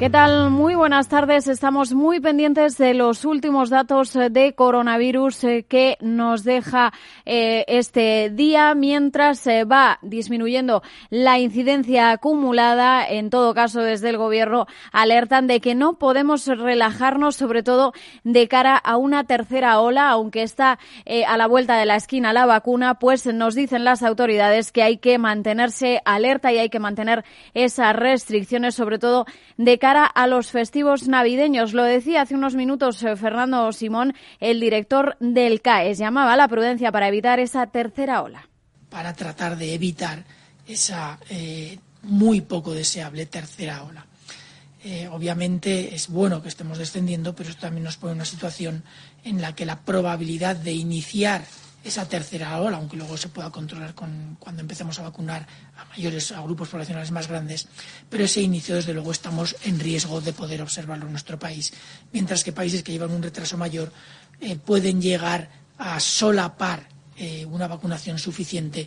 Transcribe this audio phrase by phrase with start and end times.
[0.00, 0.48] ¿Qué tal?
[0.48, 1.46] Muy buenas tardes.
[1.46, 6.94] Estamos muy pendientes de los últimos datos de coronavirus eh, que nos deja
[7.26, 13.06] eh, este día mientras se va disminuyendo la incidencia acumulada.
[13.06, 17.92] En todo caso, desde el Gobierno alertan de que no podemos relajarnos, sobre todo
[18.24, 22.32] de cara a una tercera ola, aunque está eh, a la vuelta de la esquina
[22.32, 26.80] la vacuna, pues nos dicen las autoridades que hay que mantenerse alerta y hay que
[26.80, 29.26] mantener esas restricciones, sobre todo
[29.58, 31.72] de cara a los festivos navideños.
[31.72, 35.98] Lo decía hace unos minutos eh, Fernando Simón, el director del CAES.
[35.98, 38.48] Llamaba a la prudencia para evitar esa tercera ola.
[38.88, 40.24] Para tratar de evitar
[40.66, 44.06] esa eh, muy poco deseable tercera ola.
[44.82, 48.82] Eh, obviamente es bueno que estemos descendiendo, pero esto también nos pone en una situación
[49.24, 51.44] en la que la probabilidad de iniciar
[51.82, 56.32] esa tercera ola, aunque luego se pueda controlar con, cuando empecemos a vacunar a mayores,
[56.32, 57.68] a grupos poblacionales más grandes,
[58.08, 61.72] pero ese inicio, desde luego, estamos en riesgo de poder observarlo en nuestro país,
[62.12, 63.92] mientras que países que llevan un retraso mayor
[64.40, 68.86] eh, pueden llegar a solapar eh, una vacunación suficiente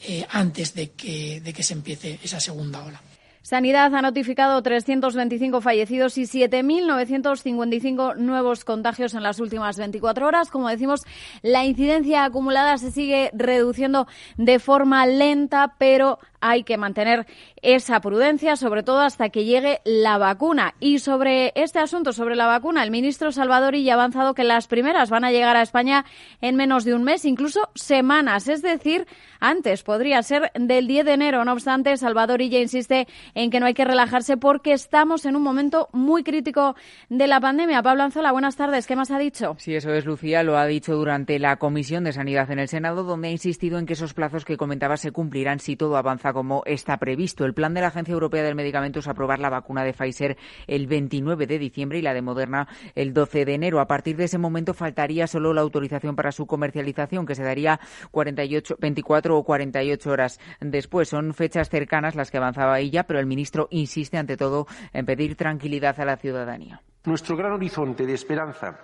[0.00, 3.00] eh, antes de que, de que se empiece esa segunda ola.
[3.42, 10.50] Sanidad ha notificado 325 fallecidos y 7.955 nuevos contagios en las últimas 24 horas.
[10.50, 11.06] Como decimos,
[11.40, 17.26] la incidencia acumulada se sigue reduciendo de forma lenta, pero hay que mantener
[17.62, 20.74] esa prudencia, sobre todo hasta que llegue la vacuna.
[20.80, 24.66] Y sobre este asunto, sobre la vacuna, el ministro Salvador ya ha avanzado que las
[24.66, 26.04] primeras van a llegar a España
[26.40, 29.06] en menos de un mes, incluso semanas, es decir,
[29.38, 31.44] antes podría ser del 10 de enero.
[31.44, 35.42] No obstante, Salvador ya insiste en que no hay que relajarse porque estamos en un
[35.42, 36.74] momento muy crítico
[37.08, 37.82] de la pandemia.
[37.82, 38.86] Pablo Anzola, buenas tardes.
[38.86, 39.56] ¿Qué más ha dicho?
[39.58, 40.42] Sí, eso es, Lucía.
[40.42, 43.86] Lo ha dicho durante la Comisión de Sanidad en el Senado, donde ha insistido en
[43.86, 47.44] que esos plazos que comentaba se cumplirán si todo avanza como está previsto.
[47.44, 50.86] El plan de la Agencia Europea del Medicamento es aprobar la vacuna de Pfizer el
[50.86, 53.80] 29 de diciembre y la de Moderna el 12 de enero.
[53.80, 57.80] A partir de ese momento faltaría solo la autorización para su comercialización, que se daría
[58.10, 61.08] 48, 24 o 48 horas después.
[61.08, 65.36] Son fechas cercanas las que avanzaba ella, pero el ministro insiste ante todo en pedir
[65.36, 66.82] tranquilidad a la ciudadanía.
[67.04, 68.76] Nuestro gran horizonte de esperanza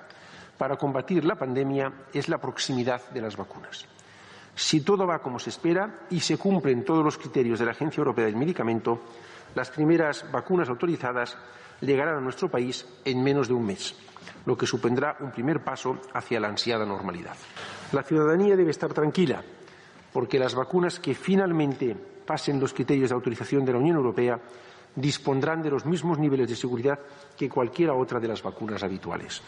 [0.56, 3.86] para combatir la pandemia es la proximidad de las vacunas.
[4.54, 8.00] Si todo va como se espera y se cumplen todos los criterios de la Agencia
[8.00, 9.02] Europea del Medicamento,
[9.54, 11.36] las primeras vacunas autorizadas
[11.80, 13.94] llegarán a nuestro país en menos de un mes,
[14.46, 17.36] lo que supondrá un primer paso hacia la ansiada normalidad.
[17.92, 19.42] La ciudadanía debe estar tranquila,
[20.12, 21.94] porque las vacunas que finalmente
[22.26, 24.40] pasen los criterios de autorización de la Unión Europea
[24.96, 26.98] dispondrán de los mismos niveles de seguridad
[27.36, 29.42] que cualquiera otra de las vacunas habituales.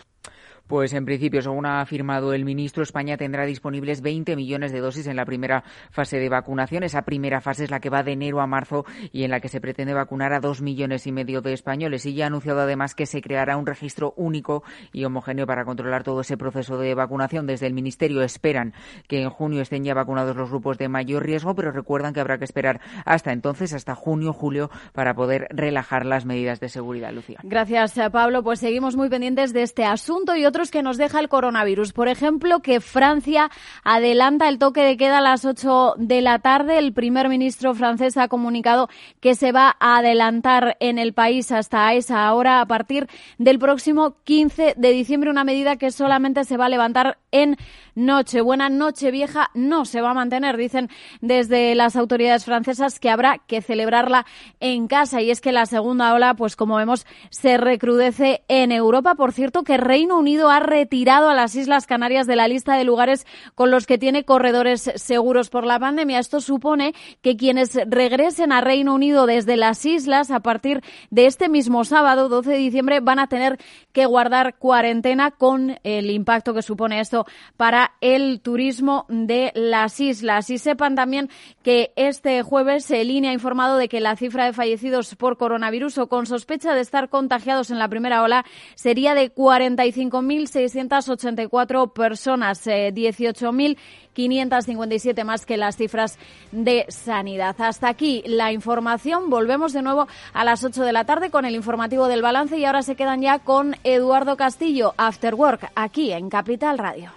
[0.69, 5.07] Pues en principio, según ha afirmado el ministro, España tendrá disponibles 20 millones de dosis
[5.07, 6.83] en la primera fase de vacunación.
[6.83, 9.49] Esa primera fase es la que va de enero a marzo y en la que
[9.49, 12.05] se pretende vacunar a dos millones y medio de españoles.
[12.05, 14.63] Y ya ha anunciado además que se creará un registro único
[14.93, 17.47] y homogéneo para controlar todo ese proceso de vacunación.
[17.47, 18.75] Desde el ministerio esperan
[19.07, 22.37] que en junio estén ya vacunados los grupos de mayor riesgo, pero recuerdan que habrá
[22.37, 27.11] que esperar hasta entonces, hasta junio, julio, para poder relajar las medidas de seguridad.
[27.11, 27.39] Lucía.
[27.43, 28.43] Gracias, Pablo.
[28.43, 31.93] Pues seguimos muy pendientes de este asunto y otro que nos deja el coronavirus.
[31.93, 33.51] Por ejemplo, que Francia
[33.85, 36.79] adelanta el toque de queda a las 8 de la tarde.
[36.79, 38.89] El primer ministro francés ha comunicado
[39.21, 43.09] que se va a adelantar en el país hasta esa hora a partir
[43.39, 47.57] del próximo 15 de diciembre, una medida que solamente se va a levantar en
[47.95, 50.57] Nochebuena, Nochevieja no se va a mantener.
[50.57, 50.89] Dicen
[51.21, 54.25] desde las autoridades francesas que habrá que celebrarla
[54.61, 55.21] en casa.
[55.21, 59.17] Y es que la segunda ola, pues como vemos, se recrudece en Europa.
[59.17, 62.85] Por cierto, que Reino Unido ha retirado a las Islas Canarias de la lista de
[62.85, 66.21] lugares con los que tiene corredores seguros por la pandemia.
[66.21, 71.49] Esto supone que quienes regresen a Reino Unido desde las islas a partir de este
[71.49, 73.59] mismo sábado, 12 de diciembre, van a tener
[73.93, 77.18] que guardar cuarentena con el impacto que supone esto
[77.57, 80.51] para el turismo de las islas.
[80.51, 81.31] Y sepan también
[81.63, 85.99] que este jueves el INE ha informado de que la cifra de fallecidos por coronavirus
[85.99, 88.45] o con sospecha de estar contagiados en la primera ola
[88.75, 93.79] sería de 45.684 personas, eh, 18.000
[94.19, 96.19] 557 más que las cifras
[96.51, 97.55] de sanidad.
[97.61, 99.31] Hasta aquí la información.
[99.31, 102.65] Volvemos de nuevo a las 8 de la tarde con el informativo del balance y
[102.65, 107.13] ahora se quedan ya con Eduardo Castillo, After Work, aquí en Capital Radio.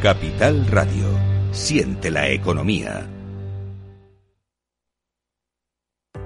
[0.00, 1.08] Capital Radio.
[1.50, 3.17] Siente la economía.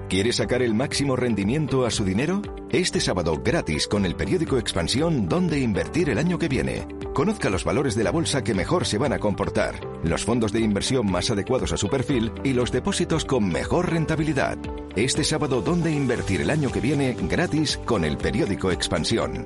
[0.09, 2.41] ¿Quiere sacar el máximo rendimiento a su dinero?
[2.69, 6.87] Este sábado gratis con el periódico Expansión Dónde invertir el año que viene.
[7.13, 10.59] Conozca los valores de la bolsa que mejor se van a comportar, los fondos de
[10.59, 14.57] inversión más adecuados a su perfil y los depósitos con mejor rentabilidad.
[14.95, 19.45] Este sábado Dónde invertir el año que viene gratis con el periódico Expansión.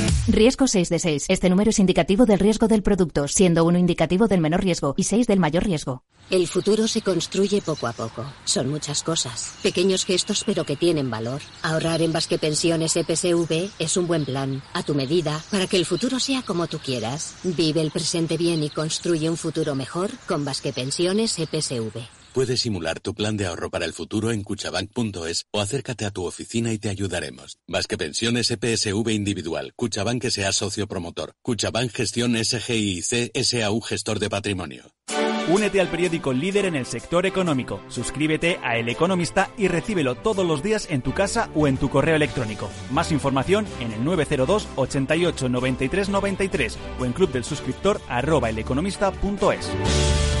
[0.27, 1.25] Riesgo 6 de 6.
[1.29, 5.03] Este número es indicativo del riesgo del producto, siendo uno indicativo del menor riesgo y
[5.03, 6.03] 6 del mayor riesgo.
[6.29, 8.23] El futuro se construye poco a poco.
[8.45, 9.55] Son muchas cosas.
[9.63, 11.41] Pequeños gestos pero que tienen valor.
[11.63, 15.85] Ahorrar en Basque Pensiones EPSV es un buen plan, a tu medida, para que el
[15.85, 17.35] futuro sea como tú quieras.
[17.43, 22.20] Vive el presente bien y construye un futuro mejor con Basque Pensiones EPSV.
[22.33, 26.23] Puedes simular tu plan de ahorro para el futuro en cuchabank.es o acércate a tu
[26.25, 27.57] oficina y te ayudaremos.
[27.67, 29.73] Vasque Pensiones EPSV Individual.
[29.75, 31.33] Cuchabank sea socio promotor.
[31.41, 34.83] Cuchabank Gestión SGIC SAU Gestor de Patrimonio.
[35.49, 37.81] Únete al periódico líder en el sector económico.
[37.89, 41.89] Suscríbete a El Economista y recíbelo todos los días en tu casa o en tu
[41.89, 42.69] correo electrónico.
[42.91, 50.40] Más información en el 902 88 93 93 o en club del suscriptor arroba eleconomista.es.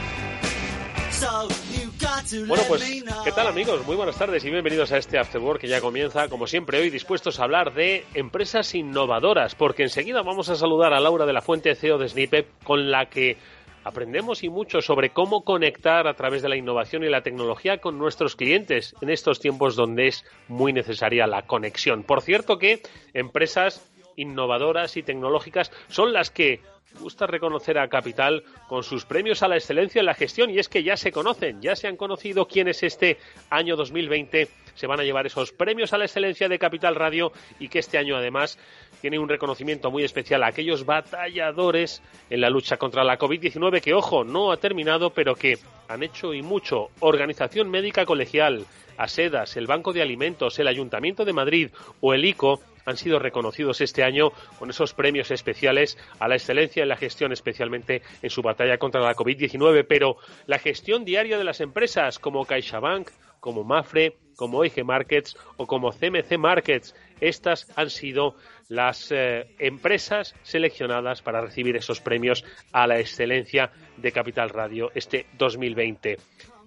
[2.47, 3.03] Bueno, pues.
[3.23, 3.85] ¿qué tal amigos?
[3.85, 6.89] Muy buenas tardes y bienvenidos a este After Work que ya comienza, como siempre, hoy
[6.89, 11.41] dispuestos a hablar de empresas innovadoras, porque enseguida vamos a saludar a Laura de la
[11.41, 13.37] Fuente, CEO de Snippet, con la que
[13.83, 17.99] aprendemos y mucho sobre cómo conectar a través de la innovación y la tecnología con
[17.99, 22.03] nuestros clientes en estos tiempos donde es muy necesaria la conexión.
[22.03, 22.81] Por cierto que
[23.13, 26.61] empresas innovadoras y tecnológicas son las que
[26.99, 30.67] gusta reconocer a Capital con sus premios a la excelencia en la gestión y es
[30.67, 33.17] que ya se conocen, ya se han conocido quiénes este
[33.49, 37.67] año 2020 se van a llevar esos premios a la excelencia de Capital Radio y
[37.67, 38.57] que este año además
[39.01, 43.93] tiene un reconocimiento muy especial a aquellos batalladores en la lucha contra la COVID-19 que,
[43.93, 45.57] ojo, no ha terminado pero que
[45.87, 46.89] han hecho y mucho.
[46.99, 48.65] Organización Médica Colegial,
[48.97, 51.69] ASEDAS, el Banco de Alimentos, el Ayuntamiento de Madrid
[51.99, 56.83] o el ICO han sido reconocidos este año con esos premios especiales a la excelencia
[56.83, 59.85] en la gestión, especialmente en su batalla contra la COVID-19.
[59.87, 60.17] Pero
[60.47, 65.91] la gestión diaria de las empresas como CaixaBank, como Mafre, como IG Markets o como
[65.91, 68.35] CMC Markets, estas han sido
[68.69, 75.25] las eh, empresas seleccionadas para recibir esos premios a la excelencia de Capital Radio este
[75.37, 76.17] 2020.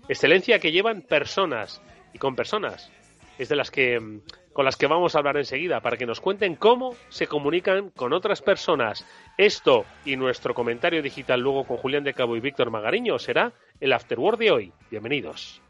[0.09, 1.81] Excelencia que llevan personas
[2.13, 2.91] y con personas
[3.39, 4.21] es de las que mm,
[4.55, 8.15] con las que vamos a hablar enseguida para que nos cuenten cómo se comunican con
[8.15, 9.05] otras personas.
[9.37, 13.93] Esto y nuestro comentario digital luego con Julián de Cabo y Víctor Magariño será el
[13.93, 14.73] Afterword de hoy.
[14.91, 15.61] Bienvenidos.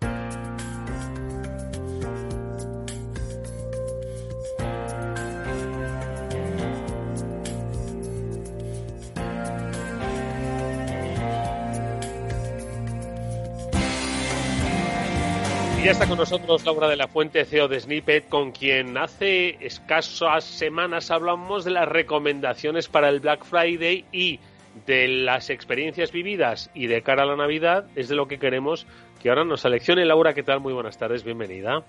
[15.85, 20.43] Ya está con nosotros Laura de la Fuente, CEO de Snippet, con quien hace escasas
[20.43, 24.41] semanas hablamos de las recomendaciones para el Black Friday y
[24.87, 28.87] de las experiencias vividas y de cara a la Navidad, es de lo que queremos
[29.23, 30.07] que ahora nos seleccione.
[30.07, 30.61] Laura, ¿qué tal?
[30.61, 31.83] Muy buenas tardes, bienvenida.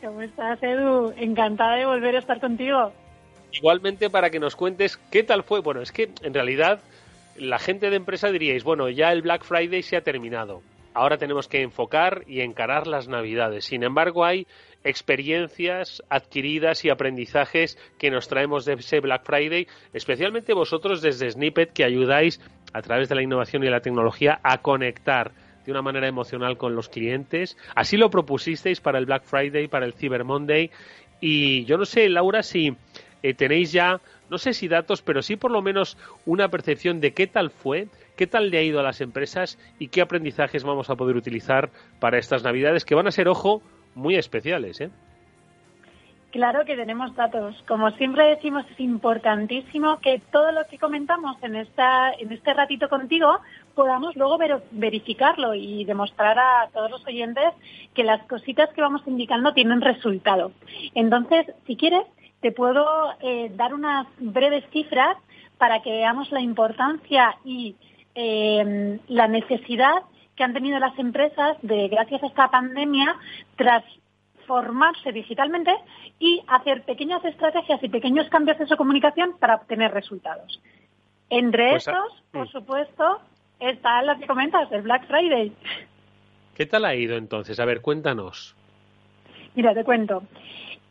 [0.00, 1.12] ¿Cómo estás, Edu?
[1.16, 2.92] Encantada de volver a estar contigo.
[3.50, 5.58] Igualmente para que nos cuentes qué tal fue.
[5.58, 6.78] Bueno, es que en realidad
[7.36, 10.62] la gente de empresa diríais, bueno, ya el Black Friday se ha terminado.
[10.94, 13.66] Ahora tenemos que enfocar y encarar las Navidades.
[13.66, 14.46] Sin embargo, hay
[14.84, 21.72] experiencias adquiridas y aprendizajes que nos traemos de ese Black Friday, especialmente vosotros desde Snippet
[21.72, 22.40] que ayudáis
[22.72, 25.32] a través de la innovación y la tecnología a conectar
[25.64, 27.56] de una manera emocional con los clientes.
[27.74, 30.70] Así lo propusisteis para el Black Friday, para el Cyber Monday.
[31.20, 32.74] Y yo no sé, Laura, si
[33.22, 37.12] eh, tenéis ya, no sé si datos, pero sí por lo menos una percepción de
[37.12, 40.90] qué tal fue, qué tal le ha ido a las empresas y qué aprendizajes vamos
[40.90, 41.70] a poder utilizar
[42.00, 43.62] para estas Navidades, que van a ser, ojo,
[43.94, 44.90] muy especiales, ¿eh?
[46.32, 47.56] Claro que tenemos datos.
[47.66, 52.90] Como siempre decimos, es importantísimo que todo lo que comentamos en esta en este ratito
[52.90, 53.38] contigo,
[53.74, 54.36] podamos luego
[54.70, 57.54] verificarlo y demostrar a todos los oyentes
[57.94, 60.52] que las cositas que vamos indicando tienen resultado.
[60.94, 62.04] Entonces, si quieres,
[62.42, 62.84] te puedo
[63.22, 65.16] eh, dar unas breves cifras
[65.56, 67.74] para que veamos la importancia y
[68.20, 70.02] eh, la necesidad
[70.34, 73.16] que han tenido las empresas de, gracias a esta pandemia,
[73.56, 75.72] transformarse digitalmente
[76.18, 80.60] y hacer pequeñas estrategias y pequeños cambios de su comunicación para obtener resultados.
[81.30, 82.50] Entre Pues a- estos, por Mm.
[82.50, 83.20] supuesto,
[83.60, 85.52] está lo que comentas, el Black Friday.
[86.54, 87.60] ¿Qué tal ha ido entonces?
[87.60, 88.56] A ver, cuéntanos.
[89.54, 90.24] Mira, te cuento.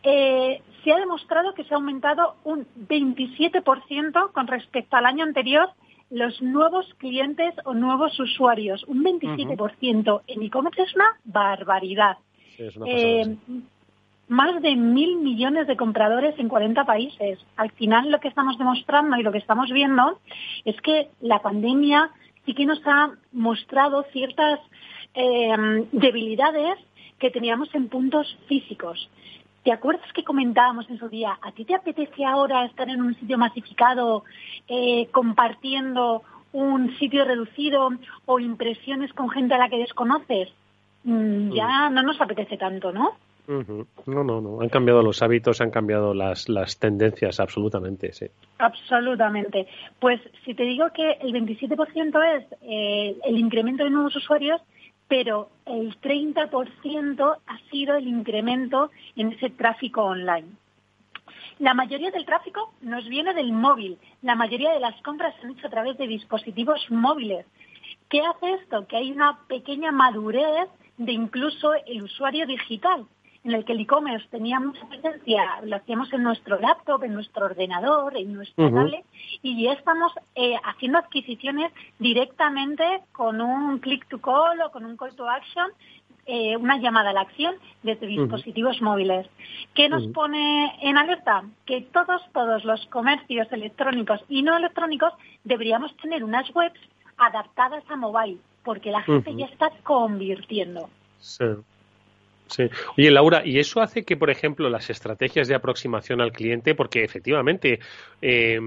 [0.03, 5.69] Eh, se ha demostrado que se ha aumentado un 27% con respecto al año anterior
[6.10, 8.84] los nuevos clientes o nuevos usuarios.
[8.88, 12.18] Un 27% en e-commerce es una barbaridad.
[12.56, 13.64] Sí, es una Eh, pasada, sí.
[14.30, 17.40] más de mil millones de compradores en 40 países.
[17.56, 20.20] Al final lo que estamos demostrando y lo que estamos viendo
[20.66, 22.10] es que la pandemia
[22.46, 24.60] sí que nos ha mostrado ciertas
[25.14, 26.78] eh, debilidades
[27.20, 29.10] que teníamos en puntos físicos.
[29.68, 33.14] ¿Te acuerdas que comentábamos en su día, a ti te apetece ahora estar en un
[33.16, 34.24] sitio masificado
[34.70, 37.90] eh, compartiendo un sitio reducido
[38.26, 40.48] o impresiones con gente a la que desconoces?
[41.04, 43.18] Mm, ya no nos apetece tanto, ¿no?
[44.06, 44.62] No, no, no.
[44.62, 48.28] Han cambiado los hábitos, han cambiado las, las tendencias, absolutamente, sí.
[48.60, 49.68] Absolutamente.
[50.00, 54.62] Pues si te digo que el 27% es eh, el incremento de nuevos usuarios,
[55.08, 60.48] pero el 30% ha sido el incremento en ese tráfico online.
[61.60, 63.98] La mayoría del tráfico nos viene del móvil.
[64.22, 67.46] La mayoría de las compras se han hecho a través de dispositivos móviles.
[68.10, 68.88] ¿Qué hace esto?
[68.88, 73.06] Que hay una pequeña madurez de incluso el usuario digital,
[73.48, 77.46] en el que el e-commerce tenía mucha presencia, lo hacíamos en nuestro laptop, en nuestro
[77.46, 78.75] ordenador, en nuestra Ujú.
[78.75, 79.06] tablet,
[79.42, 84.98] y ya estamos eh, haciendo adquisiciones directamente con un click to call o con un
[84.98, 85.68] call to action,
[86.25, 89.27] eh, una llamada a la acción desde dispositivos móviles.
[89.74, 91.44] ¿Qué nos pone en alerta?
[91.66, 95.13] Que todos, todos los comercios electrónicos y no electrónicos
[95.46, 96.82] deberíamos tener unas webs
[97.16, 100.89] adaptadas a mobile, porque la gente ya está convirtiendo.
[101.20, 101.46] Sí.
[102.48, 102.70] Sí.
[102.98, 107.04] Oye, Laura, ¿y eso hace que, por ejemplo, las estrategias de aproximación al cliente, porque
[107.04, 107.80] efectivamente
[108.22, 108.60] eh,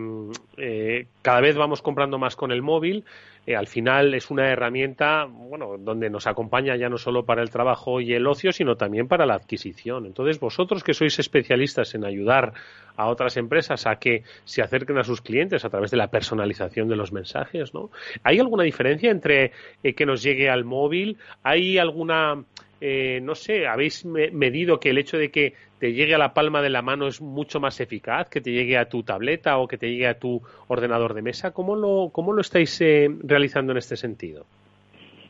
[0.56, 3.04] eh, cada vez vamos comprando más con el móvil,
[3.46, 7.50] eh, al final es una herramienta, bueno, donde nos acompaña ya no solo para el
[7.50, 10.04] trabajo y el ocio, sino también para la adquisición.
[10.04, 12.52] Entonces, vosotros que sois especialistas en ayudar
[12.96, 16.88] a otras empresas a que se acerquen a sus clientes a través de la personalización
[16.88, 17.90] de los mensajes, ¿no?
[18.24, 21.16] ¿Hay alguna diferencia entre que nos llegue al móvil?
[21.42, 22.44] ¿Hay alguna
[22.80, 26.34] eh, no sé, habéis me- medido que el hecho de que te llegue a la
[26.34, 29.68] palma de la mano es mucho más eficaz, que te llegue a tu tableta o
[29.68, 31.52] que te llegue a tu ordenador de mesa.
[31.52, 34.44] ¿Cómo lo, cómo lo estáis eh, realizando en este sentido?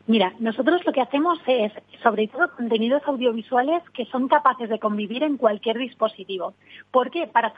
[0.07, 5.23] Mira, nosotros lo que hacemos es, sobre todo, contenidos audiovisuales que son capaces de convivir
[5.23, 6.55] en cualquier dispositivo.
[6.91, 7.29] ¿Por qué?
[7.29, 7.53] Para,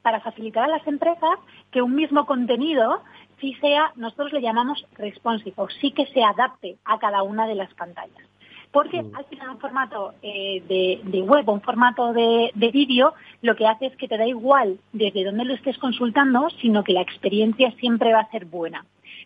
[0.00, 1.38] para facilitar a las empresas
[1.70, 3.02] que un mismo contenido
[3.40, 7.56] sí sea, nosotros le llamamos responsive, o sí que se adapte a cada una de
[7.56, 8.26] las pantallas.
[8.70, 13.14] Porque al final un formato eh, de, de web o un formato de, de vídeo
[13.42, 16.92] lo que hace es que te da igual desde dónde lo estés consultando, sino que
[16.92, 18.84] la experiencia siempre va a ser buena.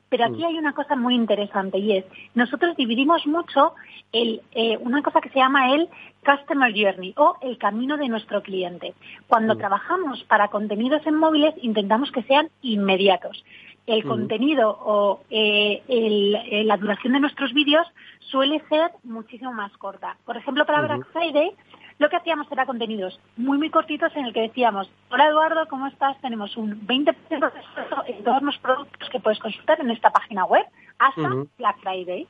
[0.09, 0.45] Pero aquí Mm.
[0.45, 3.75] hay una cosa muy interesante y es, nosotros dividimos mucho
[4.13, 5.89] el, eh, una cosa que se llama el
[6.25, 8.93] Customer Journey o el camino de nuestro cliente.
[9.27, 9.59] Cuando Mm.
[9.59, 13.43] trabajamos para contenidos en móviles intentamos que sean inmediatos.
[13.87, 17.87] El contenido o eh, el- eh, la duración de nuestros vídeos
[18.21, 20.17] suele ser muchísimo más corta.
[20.25, 20.83] Por ejemplo, para.
[20.83, 21.53] Black Friday
[21.99, 25.87] lo que hacíamos era contenidos muy, muy cortitos en el que decíamos, hola Eduardo, ¿cómo
[25.87, 26.19] estás?
[26.21, 30.45] Tenemos un 20% de descuento en todos los productos que puedes consultar en esta página
[30.45, 30.65] web
[30.99, 31.21] hasta.
[31.59, 32.27] Black Friday.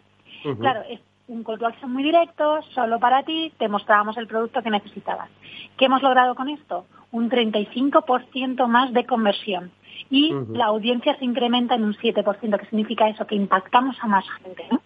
[0.58, 4.62] Claro, es un call to action muy directo, solo para ti, te mostrábamos el producto
[4.62, 5.30] que necesitabas.
[5.78, 6.84] ¿Qué hemos logrado con esto?
[7.12, 9.70] Un 35% más de conversión.
[10.10, 14.24] Y la audiencia se incrementa en un 7%, que significa eso, que impactamos a más
[14.42, 14.66] gente.
[14.70, 14.80] ¿no?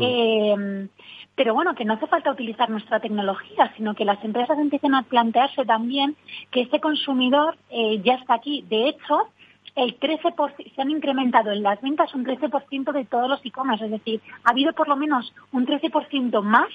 [0.00, 0.88] Eh,
[1.36, 5.02] pero bueno, que no hace falta utilizar nuestra tecnología, sino que las empresas empiecen a
[5.02, 6.16] plantearse también
[6.50, 8.64] que este consumidor eh, ya está aquí.
[8.68, 9.28] De hecho,
[9.76, 13.90] el 13%, se han incrementado en las ventas un 13% de todos los e-commerce, es
[13.90, 16.70] decir, ha habido por lo menos un 13% más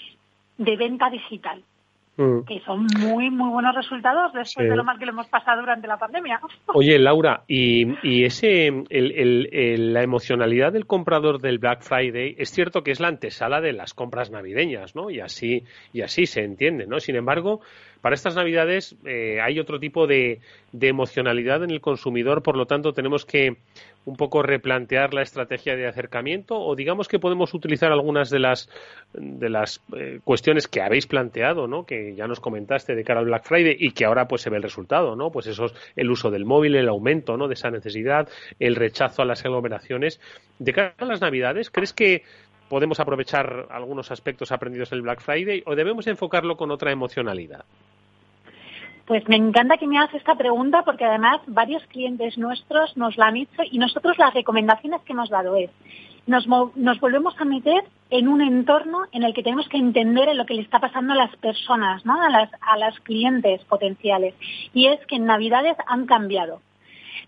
[0.59, 1.63] de venta digital,
[2.17, 2.41] Mm.
[2.45, 4.69] que son muy, muy buenos resultados después Sí.
[4.69, 6.39] de lo mal que lo hemos pasado durante la pandemia.
[6.73, 12.35] Oye, Laura, y, y ese, el- el- el- la emocionalidad del comprador del Black Friday
[12.37, 15.09] es cierto que es la antesala de las compras navideñas, ¿no?
[15.09, 15.63] Y así,
[15.93, 16.99] y así se entiende, ¿no?
[16.99, 17.61] Sin embargo,
[18.01, 20.39] para estas Navidades eh, hay otro tipo de,
[20.71, 23.57] de emocionalidad en el consumidor, por lo tanto tenemos que
[24.03, 28.67] un poco replantear la estrategia de acercamiento o digamos que podemos utilizar algunas de las
[29.13, 31.85] de las eh, cuestiones que habéis planteado, ¿no?
[31.85, 34.57] Que ya nos comentaste de cara al Black Friday y que ahora pues se ve
[34.57, 35.31] el resultado, ¿no?
[35.31, 37.47] Pues eso es el uso del móvil, el aumento, ¿no?
[37.47, 38.29] de esa necesidad,
[38.59, 40.19] el rechazo a las aglomeraciones.
[40.57, 42.23] De cara a las Navidades, ¿crees que
[42.71, 47.65] podemos aprovechar algunos aspectos aprendidos en el Black Friday o debemos enfocarlo con otra emocionalidad?
[49.05, 53.25] Pues me encanta que me hagas esta pregunta porque además varios clientes nuestros nos la
[53.25, 55.69] han hecho y nosotros las recomendaciones que hemos dado es,
[56.27, 60.37] nos, nos volvemos a meter en un entorno en el que tenemos que entender en
[60.37, 62.21] lo que le está pasando a las personas, ¿no?
[62.21, 64.33] a, las, a las clientes potenciales.
[64.73, 66.61] Y es que en Navidades han cambiado.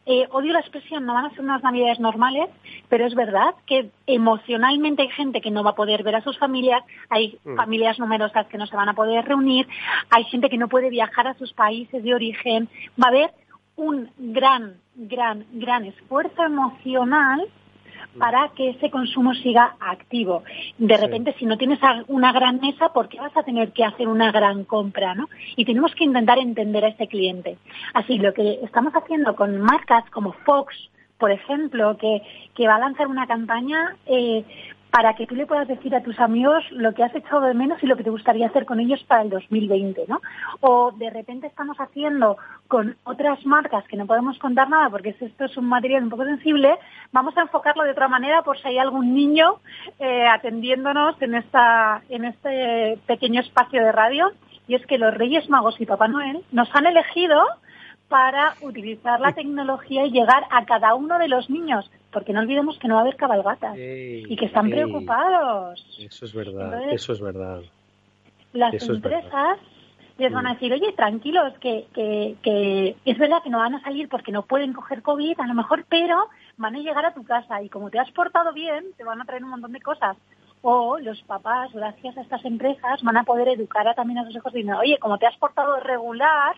[0.05, 2.49] Eh, odio la expresión, no van a ser unas navidades normales,
[2.89, 6.37] pero es verdad que emocionalmente hay gente que no va a poder ver a sus
[6.37, 7.55] familias, hay Mm.
[7.55, 9.65] familias numerosas que no se van a poder reunir,
[10.09, 12.67] hay gente que no puede viajar a sus países de origen,
[13.01, 13.31] va a haber
[13.77, 17.47] un gran, gran, gran esfuerzo emocional
[18.17, 20.43] para que ese consumo siga activo.
[20.77, 24.07] De repente, si no tienes una gran mesa, ¿por qué vas a tener que hacer
[24.07, 25.15] una gran compra?
[25.15, 25.29] ¿no?
[25.55, 27.57] Y tenemos que intentar entender a ese cliente.
[27.93, 30.75] Así, lo que estamos haciendo con marcas como Fox,
[31.17, 32.21] por ejemplo, que,
[32.55, 34.43] que va a lanzar una campaña eh,
[34.93, 37.81] para que tú le puedas decir a tus amigos lo que has echado de menos
[37.81, 40.21] y lo que te gustaría hacer con ellos para el 2020, ¿no?
[40.61, 45.45] O de repente estamos haciendo con otras marcas que no podemos contar nada porque esto
[45.45, 46.77] es un material un poco sensible,
[47.11, 49.55] vamos a enfocarlo de otra manera por si hay algún niño
[49.97, 54.31] eh, atendiéndonos en, esta, en este pequeño espacio de radio.
[54.67, 57.43] Y es que los Reyes Magos y Papá Noel nos han elegido
[58.09, 62.77] para utilizar la tecnología y llegar a cada uno de los niños, porque no olvidemos
[62.79, 64.71] que no va a haber cabalgatas y que están ey.
[64.71, 65.83] preocupados.
[65.99, 67.61] Eso es verdad, Entonces, eso es verdad.
[68.53, 69.19] Las Eso es verdad.
[69.19, 69.59] empresas
[70.17, 73.81] les van a decir, oye, tranquilos, que, que, que es verdad que no van a
[73.81, 77.23] salir porque no pueden coger COVID, a lo mejor, pero van a llegar a tu
[77.23, 80.15] casa y como te has portado bien, te van a traer un montón de cosas.
[80.61, 84.35] O los papás, gracias a estas empresas, van a poder educar a, también a sus
[84.35, 86.55] hijos diciendo, oye, como te has portado regular,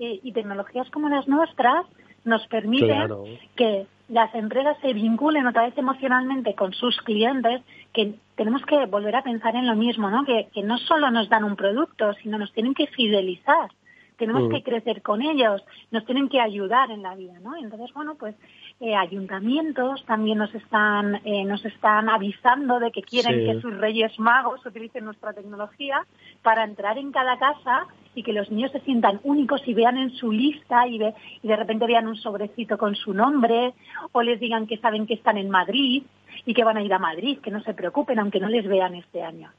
[0.00, 1.84] eh, y tecnologías como las nuestras
[2.28, 3.24] nos permiten Claro.
[3.56, 7.60] que las empresas se vinculen otra vez emocionalmente con sus clientes,
[7.92, 10.24] que tenemos que volver a pensar en lo mismo, ¿no?
[10.24, 13.70] Que, que no solo nos dan un producto, sino nos tienen que fidelizar.
[14.16, 14.50] Tenemos Mm.
[14.50, 15.62] que crecer con ellos,
[15.92, 17.54] nos tienen que ayudar en la vida, ¿no?
[17.56, 18.34] Entonces, bueno, pues
[18.80, 23.46] eh, ayuntamientos también nos están eh, nos están avisando de que quieren Sí.
[23.46, 26.04] que sus Reyes Magos utilicen nuestra tecnología
[26.42, 30.10] para entrar en cada casa y que los niños se sientan únicos y vean en
[30.10, 33.74] su lista y, ve- y de repente vean un sobrecito con su nombre
[34.12, 36.02] o les digan que saben que están en Madrid
[36.46, 38.94] y que van a ir a Madrid, que no se preocupen aunque no les vean
[38.94, 39.50] este año.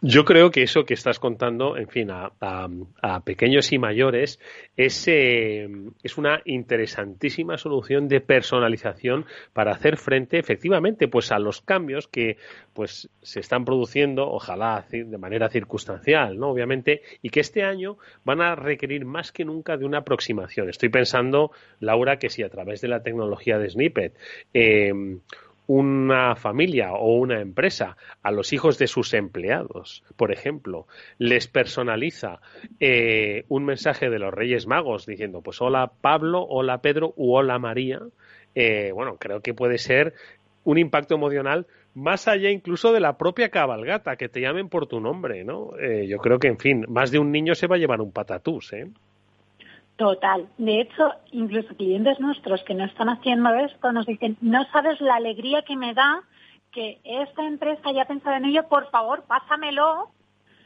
[0.00, 4.38] Yo creo que eso que estás contando, en fin, a, pequeños y mayores,
[4.76, 5.68] es, eh,
[6.02, 12.36] es una interesantísima solución de personalización para hacer frente, efectivamente, pues a los cambios que
[12.74, 16.50] pues se están produciendo, ojalá de manera circunstancial, ¿no?
[16.50, 20.68] Obviamente, y que este año van a requerir más que nunca de una aproximación.
[20.68, 24.14] Estoy pensando, Laura, que si a través de la tecnología de Snippet
[24.54, 24.92] eh,
[25.68, 30.86] una familia o una empresa a los hijos de sus empleados, por ejemplo,
[31.18, 32.40] les personaliza
[32.80, 37.58] eh, un mensaje de los Reyes Magos diciendo, pues hola Pablo, hola Pedro u hola
[37.58, 38.00] María,
[38.54, 40.14] eh, bueno, creo que puede ser
[40.64, 45.00] un impacto emocional más allá incluso de la propia cabalgata, que te llamen por tu
[45.00, 45.76] nombre, ¿no?
[45.78, 48.12] Eh, yo creo que, en fin, más de un niño se va a llevar un
[48.12, 48.86] patatús, ¿eh?
[49.98, 50.48] Total.
[50.58, 55.16] De hecho, incluso clientes nuestros que no están haciendo esto nos dicen, no sabes la
[55.16, 56.22] alegría que me da
[56.70, 60.10] que esta empresa haya pensado en ello, por favor, pásamelo,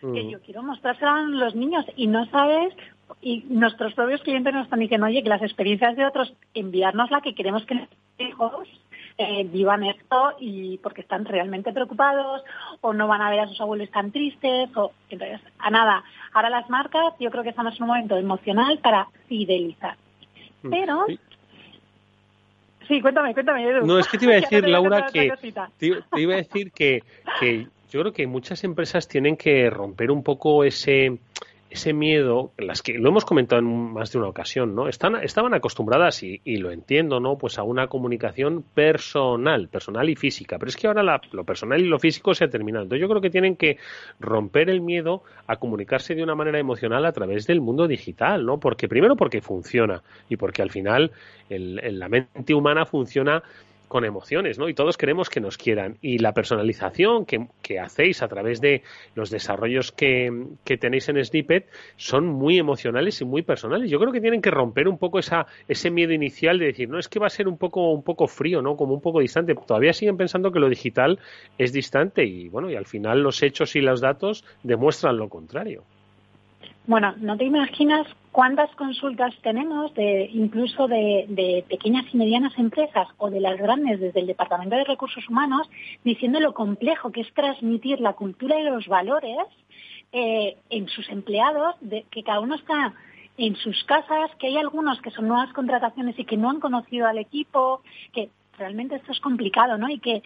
[0.02, 1.86] que yo quiero mostrárselo a los niños.
[1.96, 2.74] Y no sabes,
[3.22, 7.22] y nuestros propios clientes nos están diciendo, oye, que las experiencias de otros, enviarnos la
[7.22, 8.68] que queremos que nuestros hijos
[9.18, 12.42] eh, vivan esto y porque están realmente preocupados
[12.80, 16.02] o no van a ver a sus abuelos tan tristes o entonces a nada.
[16.32, 19.96] Ahora las marcas yo creo que estamos en un momento emocional para fidelizar.
[20.68, 21.06] Pero
[22.88, 23.00] sí.
[23.00, 23.86] Cuéntame cuéntame Edu.
[23.86, 25.32] No, es que te iba a decir, Laura, que
[25.78, 27.02] te, te iba a decir que,
[27.40, 31.18] que yo creo que muchas empresas tienen que romper un poco ese
[31.72, 34.88] ese miedo, las que lo hemos comentado en más de una ocasión, ¿no?
[34.88, 37.38] Están, estaban acostumbradas, y, y lo entiendo, ¿no?
[37.38, 40.58] Pues a una comunicación personal, personal y física.
[40.58, 42.84] Pero es que ahora la- lo personal y lo físico se ha terminado.
[42.84, 43.78] Entonces yo creo que tienen que
[44.20, 48.58] romper el miedo a comunicarse de una manera emocional a través del mundo digital, ¿no?
[48.60, 51.10] Porque primero porque funciona y porque al final
[51.48, 53.42] el- el- la mente humana funciona
[53.92, 54.70] con emociones, ¿no?
[54.70, 55.98] Y todos queremos que nos quieran.
[56.00, 58.80] Y la personalización que, hacéis a través de
[59.14, 60.30] los desarrollos que,
[60.64, 63.90] que, tenéis en Snippet son muy emocionales y muy personales.
[63.90, 66.98] Yo creo que tienen que romper un poco esa, ese miedo inicial de decir, no,
[66.98, 68.78] es que va a ser un poco, un poco frío, ¿no?
[68.78, 69.54] Como un poco distante.
[69.54, 71.18] Todavía siguen pensando que lo digital
[71.58, 75.84] es distante y, bueno, y al final los hechos y los datos demuestran lo contrario.
[76.86, 83.30] Bueno, no te imaginas cuántas consultas tenemos de incluso de, pequeñas y medianas empresas o
[83.30, 85.70] de las grandes desde el Departamento de Recursos Humanos
[86.02, 89.46] diciendo lo complejo que es transmitir la cultura y los valores
[90.12, 92.94] eh, en sus empleados, de, que cada uno está
[93.38, 97.06] en sus casas, que hay algunos que son nuevas contrataciones y que no han conocido
[97.06, 99.88] al equipo, que realmente esto es complicado, ¿no?
[99.88, 100.22] Y que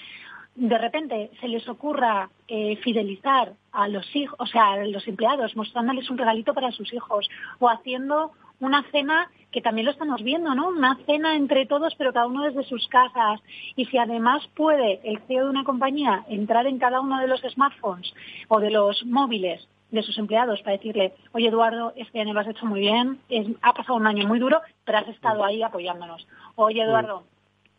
[0.56, 5.54] de repente se les ocurra eh, fidelizar a los hijos, o sea, a los empleados,
[5.54, 10.54] mostrándoles un regalito para sus hijos o haciendo una cena que también lo estamos viendo,
[10.54, 10.68] ¿no?
[10.68, 13.40] Una cena entre todos, pero cada uno desde sus casas.
[13.76, 17.40] Y si además puede el CEO de una compañía entrar en cada uno de los
[17.42, 18.12] smartphones
[18.48, 22.48] o de los móviles de sus empleados para decirle, oye Eduardo, este año lo has
[22.48, 23.20] hecho muy bien,
[23.62, 26.26] ha pasado un año muy duro, pero has estado ahí apoyándonos.
[26.56, 27.24] Oye Eduardo,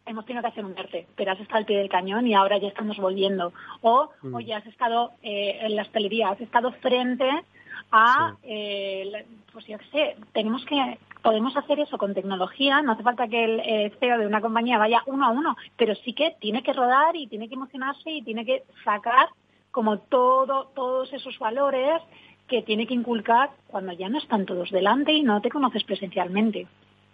[0.08, 2.58] hemos tenido que hacer un ERTE, pero has estado al pie del cañón y ahora
[2.58, 3.54] ya estamos volviendo.
[3.82, 4.34] O, mm.
[4.34, 7.30] oye, has estado eh, en la hostelería, has estado frente
[7.92, 13.04] a, eh, pues yo qué sé, tenemos que, podemos hacer eso con tecnología, no hace
[13.04, 16.36] falta que el eh, CEO de una compañía vaya uno a uno, pero sí que
[16.40, 19.28] tiene que rodar y tiene que emocionarse y tiene que sacar
[19.72, 22.02] como todo, todos esos valores
[22.48, 26.66] que tiene que inculcar cuando ya no están todos delante y no te conoces presencialmente.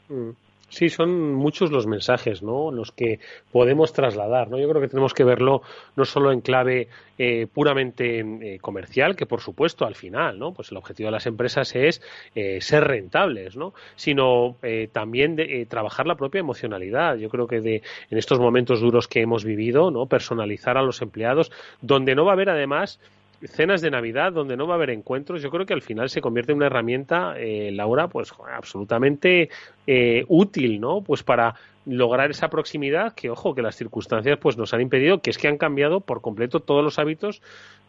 [0.10, 0.30] Mm.
[0.74, 2.72] Sí, son muchos los mensajes, ¿no?
[2.72, 3.20] Los que
[3.52, 4.58] podemos trasladar, ¿no?
[4.58, 5.62] Yo creo que tenemos que verlo
[5.96, 6.88] no solo en clave
[7.20, 10.52] eh, puramente eh, comercial, que por supuesto al final, ¿no?
[10.52, 12.02] Pues el objetivo de las empresas es
[12.34, 13.76] eh, ser rentables, ¿no?
[13.96, 14.56] Sino
[14.92, 17.18] también de, trabajar la propia emocionalidad.
[17.18, 20.08] Yo creo que de, en estos momentos duros que hemos vivido, ¿no?
[20.08, 23.00] Personalizar a los empleados, donde no va a haber además
[23.48, 26.22] cenas de Navidad donde no va a haber encuentros, yo creo que al final se
[26.22, 29.50] convierte en una herramienta, eh, Laura, pues absolutamente
[29.88, 31.02] eh, útil, ¿no?
[31.02, 35.30] Pues para lograr esa proximidad que, ojo, que las circunstancias pues nos han impedido, que
[35.30, 37.42] es que han cambiado por completo todos los hábitos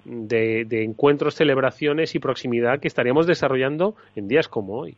[0.04, 4.96] de, de encuentros, celebraciones y proximidad que estaríamos desarrollando en días como hoy.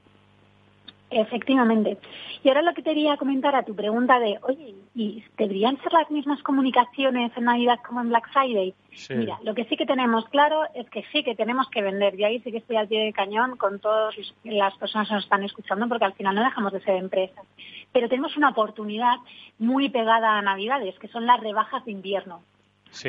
[1.10, 1.98] Efectivamente.
[2.42, 5.92] Y ahora lo que te quería comentar a tu pregunta de, oye, ¿y deberían ser
[5.92, 8.74] las mismas comunicaciones en Navidad como en Black Friday?
[9.10, 12.18] Mira, lo que sí que tenemos claro es que sí que tenemos que vender.
[12.18, 15.24] Y ahí sí que estoy al pie del cañón con todas las personas que nos
[15.24, 17.44] están escuchando porque al final no dejamos de ser empresas.
[17.92, 19.16] Pero tenemos una oportunidad
[19.58, 22.42] muy pegada a Navidades, que son las rebajas de invierno.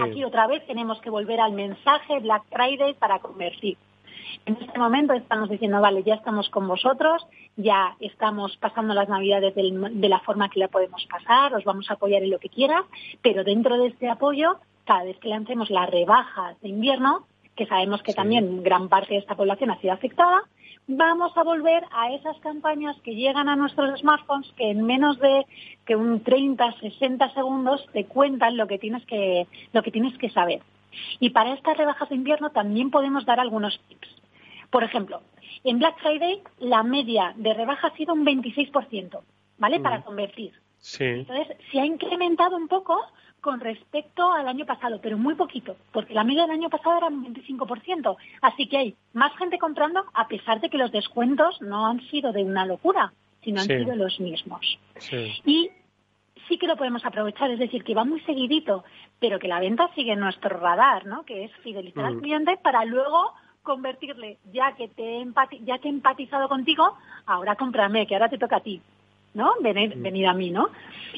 [0.03, 3.77] Aquí otra vez tenemos que volver al mensaje Black Friday para convertir.
[4.45, 9.53] En este momento estamos diciendo, vale, ya estamos con vosotros, ya estamos pasando las navidades
[9.55, 12.83] de la forma que la podemos pasar, os vamos a apoyar en lo que quiera,
[13.21, 18.01] pero dentro de este apoyo, cada vez que lancemos las rebajas de invierno, que sabemos
[18.03, 20.43] que también gran parte de esta población ha sido afectada,
[20.87, 25.45] vamos a volver a esas campañas que llegan a nuestros smartphones que en menos de
[25.85, 30.29] que un 30, 60 segundos te cuentan lo que tienes que, lo que, tienes que
[30.29, 30.61] saber.
[31.19, 34.16] Y para estas rebajas de invierno también podemos dar algunos tips.
[34.69, 35.21] Por ejemplo,
[35.63, 39.19] en Black Friday la media de rebaja ha sido un 26%,
[39.57, 39.79] ¿vale?
[39.79, 40.53] Para convertir.
[40.79, 41.03] Sí.
[41.03, 42.99] Entonces, se ha incrementado un poco
[43.41, 47.07] con respecto al año pasado, pero muy poquito, porque la media del año pasado era
[47.07, 48.17] un 25%.
[48.41, 52.33] Así que hay más gente comprando, a pesar de que los descuentos no han sido
[52.33, 54.79] de una locura, sino han sido los mismos.
[54.97, 55.33] Sí.
[55.45, 55.69] Y
[56.47, 58.83] sí que lo podemos aprovechar, es decir, que va muy seguidito,
[59.19, 61.23] pero que la venta sigue en nuestro radar, ¿no?
[61.23, 62.21] Que es fidelizar al Mm.
[62.21, 63.33] cliente para luego
[63.67, 65.25] convertirle, ya que te he
[65.65, 68.81] ya que he empatizado contigo, ahora cómprame, que ahora te toca a ti,
[69.33, 69.51] ¿no?
[69.61, 70.69] Venir, venir a mí, ¿no?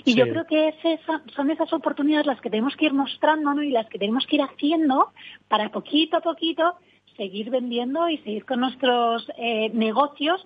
[0.03, 3.53] Y yo creo que es esa- son esas oportunidades las que tenemos que ir mostrando,
[3.53, 3.61] ¿no?
[3.61, 5.11] Y las que tenemos que ir haciendo
[5.47, 6.63] para poquito a poquito
[7.17, 10.43] seguir vendiendo y seguir con nuestros eh, negocios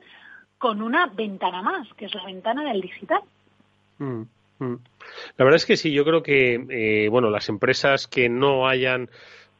[0.57, 3.21] con una ventana más, que es la ventana del digital.
[3.99, 4.23] Mm,
[4.59, 4.77] mm.
[5.37, 9.09] La verdad es que sí, yo creo que eh, bueno, las empresas que no hayan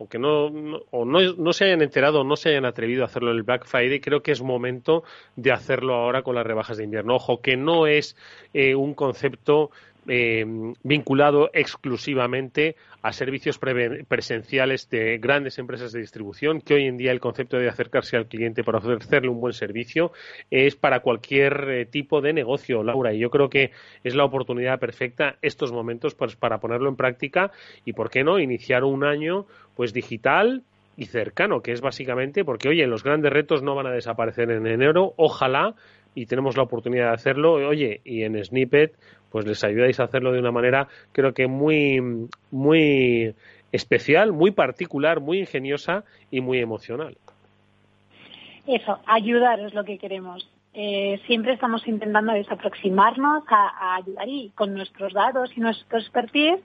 [0.03, 0.47] o que no,
[0.91, 3.43] o no, no se hayan enterado o no se hayan atrevido a hacerlo en el
[3.43, 5.03] Black Friday, creo que es momento
[5.35, 7.15] de hacerlo ahora con las rebajas de invierno.
[7.15, 8.17] Ojo, que no es
[8.53, 9.71] eh, un concepto
[10.07, 10.45] eh,
[10.83, 17.19] vinculado exclusivamente a servicios presenciales de grandes empresas de distribución, que hoy en día el
[17.19, 20.13] concepto de acercarse al cliente para ofrecerle un buen servicio
[20.49, 23.13] es para cualquier eh, tipo de negocio, Laura.
[23.13, 23.71] Y yo creo que
[24.03, 27.51] es la oportunidad perfecta estos momentos pues, para ponerlo en práctica
[27.83, 30.63] y, ¿por qué no?, iniciar un año pues digital
[30.95, 34.67] y cercano, que es básicamente porque, oye, los grandes retos no van a desaparecer en
[34.67, 35.75] enero, ojalá,
[36.15, 38.93] y tenemos la oportunidad de hacerlo, oye, y en Snippet,
[39.31, 43.33] pues les ayudáis a hacerlo de una manera, creo que muy, muy
[43.71, 47.17] especial, muy particular, muy ingeniosa y muy emocional.
[48.67, 50.47] Eso, ayudar es lo que queremos.
[50.73, 56.61] Eh, siempre estamos intentando desaproximarnos a, a ayudar y con nuestros datos y nuestro expertise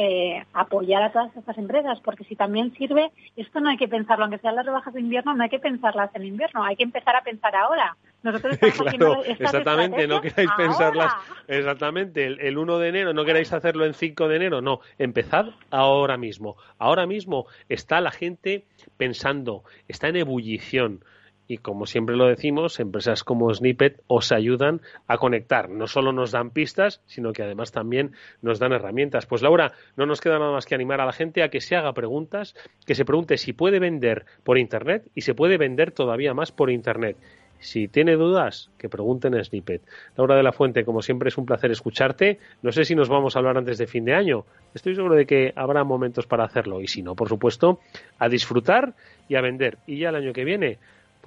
[0.00, 4.26] eh, apoyar a todas estas empresas, porque si también sirve, esto no hay que pensarlo,
[4.26, 7.16] aunque sean las rebajas de invierno, no hay que pensarlas en invierno, hay que empezar
[7.16, 7.96] a pensar ahora.
[8.22, 10.66] Nosotros estamos claro, exactamente, no queráis ahora.
[10.68, 11.12] pensarlas,
[11.48, 15.46] exactamente, el, el 1 de enero, no queráis hacerlo en 5 de enero, no, empezad
[15.72, 16.56] ahora mismo.
[16.78, 18.66] Ahora mismo está la gente
[18.98, 21.02] pensando, está en ebullición.
[21.50, 25.70] Y como siempre lo decimos, empresas como Snippet os ayudan a conectar.
[25.70, 29.24] No solo nos dan pistas, sino que además también nos dan herramientas.
[29.24, 31.74] Pues Laura, no nos queda nada más que animar a la gente a que se
[31.74, 36.34] haga preguntas, que se pregunte si puede vender por Internet y se puede vender todavía
[36.34, 37.16] más por Internet.
[37.60, 39.82] Si tiene dudas, que pregunten en Snippet.
[40.16, 42.38] Laura de la Fuente, como siempre es un placer escucharte.
[42.62, 44.44] No sé si nos vamos a hablar antes de fin de año.
[44.74, 46.80] Estoy seguro de que habrá momentos para hacerlo.
[46.80, 47.80] Y si no, por supuesto,
[48.18, 48.94] a disfrutar
[49.28, 49.78] y a vender.
[49.86, 50.78] Y ya el año que viene,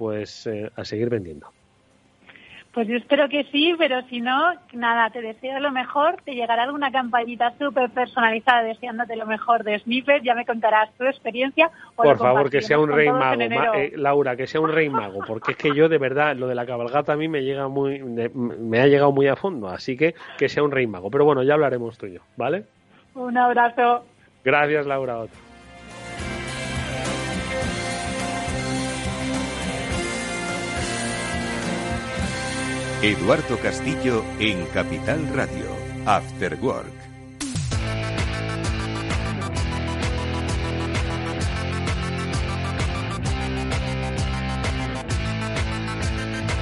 [0.02, 1.46] pues eh, a seguir vendiendo.
[2.74, 6.64] Pues yo espero que sí, pero si no, nada, te deseo lo mejor, te llegará
[6.64, 11.70] alguna campañita súper personalizada deseándote lo mejor de Snippet, ya me contarás tu experiencia.
[11.96, 13.48] o Por favor, que sea un rey mago.
[13.50, 16.48] Ma- eh, Laura, que sea un rey mago, porque es que yo de verdad lo
[16.48, 19.96] de la cabalgata a mí me llega muy, me ha llegado muy a fondo, así
[19.96, 21.10] que que sea un rey mago.
[21.10, 22.64] Pero bueno, ya hablaremos tú y yo, ¿vale?
[23.14, 24.04] Un abrazo.
[24.42, 25.18] Gracias, Laura.
[25.18, 25.51] Otro.
[33.04, 35.66] Eduardo Castillo en Capital Radio,
[36.06, 36.86] After Work.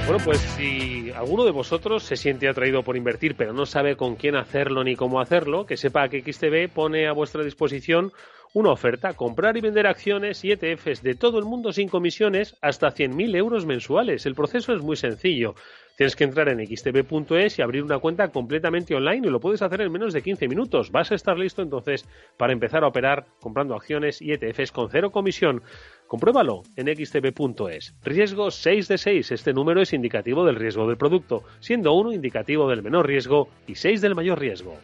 [0.07, 4.15] Bueno, pues si alguno de vosotros se siente atraído por invertir, pero no sabe con
[4.15, 8.11] quién hacerlo ni cómo hacerlo, que sepa que XTB pone a vuestra disposición
[8.53, 12.93] una oferta, comprar y vender acciones y ETFs de todo el mundo sin comisiones hasta
[12.93, 14.25] 100.000 euros mensuales.
[14.25, 15.55] El proceso es muy sencillo.
[15.97, 19.81] Tienes que entrar en xtb.es y abrir una cuenta completamente online y lo puedes hacer
[19.81, 20.91] en menos de 15 minutos.
[20.91, 25.11] Vas a estar listo entonces para empezar a operar comprando acciones y ETFs con cero
[25.11, 25.61] comisión.
[26.07, 27.93] Compruébalo en xtb.es.
[28.03, 29.31] Riesgo 6 de 6.
[29.31, 33.75] Este número es indicativo del riesgo del producto, siendo 1 indicativo del menor riesgo y
[33.75, 34.75] 6 del mayor riesgo.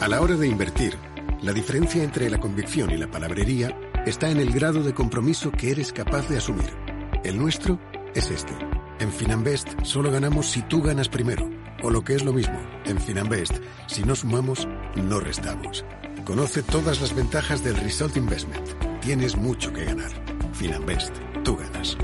[0.00, 0.94] A la hora de invertir,
[1.42, 3.74] la diferencia entre la convicción y la palabrería
[4.06, 6.70] está en el grado de compromiso que eres capaz de asumir.
[7.24, 7.78] El nuestro
[8.14, 8.52] es este.
[9.00, 11.50] En Finanbest solo ganamos si tú ganas primero.
[11.82, 13.54] O lo que es lo mismo, en Finanbest,
[13.86, 15.84] si no sumamos, no restamos.
[16.24, 18.66] Conoce todas las ventajas del Result Investment.
[19.00, 20.10] Tienes mucho que ganar.
[20.54, 21.14] Finanbest,
[21.44, 21.96] tú ganas.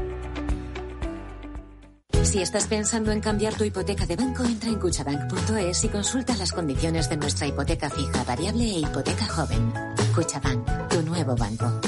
[2.23, 6.53] Si estás pensando en cambiar tu hipoteca de banco, entra en cuchabank.es y consulta las
[6.53, 9.90] condiciones de nuestra hipoteca fija, variable e hipoteca joven.
[10.15, 11.81] Cuchabank, tu nuevo banco.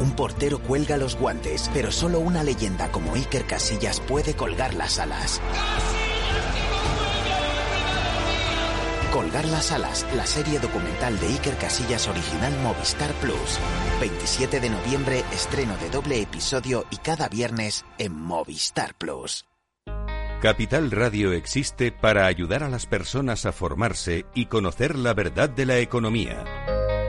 [0.00, 4.98] Un portero cuelga los guantes, pero solo una leyenda como Iker Casillas puede colgar las
[4.98, 5.40] alas.
[9.12, 13.58] Colgar las alas, la serie documental de Iker Casillas original Movistar Plus.
[14.00, 19.46] 27 de noviembre, estreno de doble episodio y cada viernes en Movistar Plus.
[20.42, 25.64] Capital Radio existe para ayudar a las personas a formarse y conocer la verdad de
[25.64, 26.44] la economía.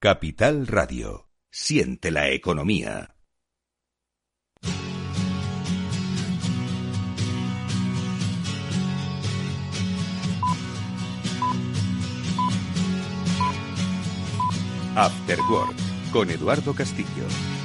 [0.00, 1.28] Capital Radio.
[1.50, 3.16] Siente la economía.
[14.94, 15.74] After Work
[16.12, 17.57] con Eduardo Castillo.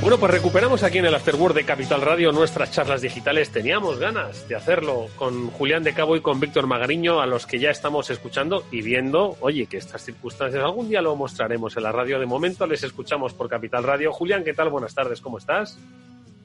[0.00, 3.50] Bueno, pues recuperamos aquí en el Afterword de Capital Radio nuestras charlas digitales.
[3.50, 7.58] Teníamos ganas de hacerlo con Julián de Cabo y con Víctor Magariño, a los que
[7.58, 9.36] ya estamos escuchando y viendo.
[9.40, 12.20] Oye, que estas circunstancias algún día lo mostraremos en la radio.
[12.20, 14.12] De momento les escuchamos por Capital Radio.
[14.12, 14.68] Julián, ¿qué tal?
[14.68, 15.78] Buenas tardes, ¿cómo estás?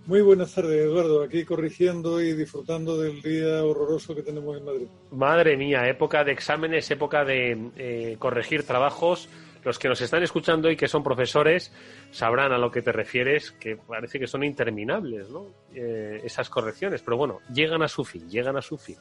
[0.07, 1.21] Muy buenas tardes, Eduardo.
[1.21, 4.87] Aquí corrigiendo y disfrutando del día horroroso que tenemos en Madrid.
[5.11, 9.29] Madre mía, época de exámenes, época de eh, corregir trabajos
[9.63, 11.73] los que nos están escuchando y que son profesores
[12.11, 15.47] sabrán a lo que te refieres, que parece que son interminables, ¿no?
[15.73, 18.97] Eh, esas correcciones, pero bueno, llegan a su fin, llegan a su fin,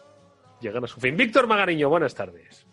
[0.61, 1.17] llegan a su fin.
[1.17, 2.67] Víctor Magariño, buenas tardes.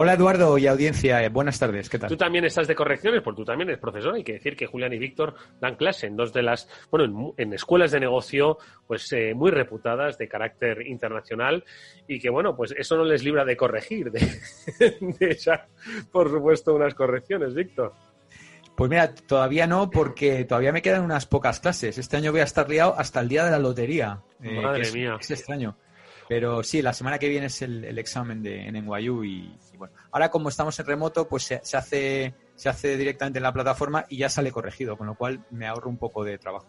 [0.00, 2.08] Hola Eduardo y audiencia, eh, buenas tardes, ¿qué tal?
[2.08, 4.14] Tú también estás de correcciones, porque tú también eres profesor.
[4.14, 7.52] Hay que decir que Julián y Víctor dan clase en dos de las, bueno, en,
[7.52, 11.64] escuelas de negocio, pues eh, muy reputadas, de carácter internacional,
[12.06, 14.20] y que bueno, pues eso no les libra de corregir, de,
[15.18, 15.66] de echar,
[16.12, 17.92] por supuesto, unas correcciones, Víctor.
[18.76, 21.98] Pues mira, todavía no, porque todavía me quedan unas pocas clases.
[21.98, 24.20] Este año voy a estar liado hasta el día de la lotería.
[24.40, 25.16] Eh, Madre es, mía.
[25.18, 25.76] Es extraño.
[26.28, 30.30] Pero sí, la semana que viene es el, examen de, en NYU y, bueno, ahora
[30.30, 34.28] como estamos en remoto, pues se, hace se hace directamente en la plataforma y ya
[34.28, 36.66] sale corregido, con lo cual me ahorro un poco de trabajo.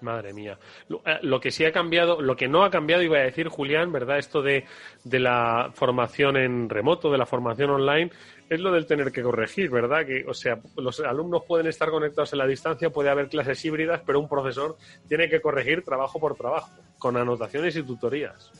[0.00, 0.58] Madre mía.
[0.88, 3.92] Lo, eh, que sí ha cambiado, lo que no ha cambiado, iba a decir Julián,
[3.92, 4.18] ¿verdad?
[4.18, 4.64] Esto de,
[5.04, 8.10] de la formación en remoto, de la formación online,
[8.48, 10.06] es lo del tener que corregir, ¿verdad?
[10.06, 14.02] Que, o sea, los alumnos pueden estar conectados en la distancia, puede haber clases híbridas,
[14.06, 14.76] pero un profesor
[15.08, 18.50] tiene que corregir trabajo por trabajo, con anotaciones y tutorías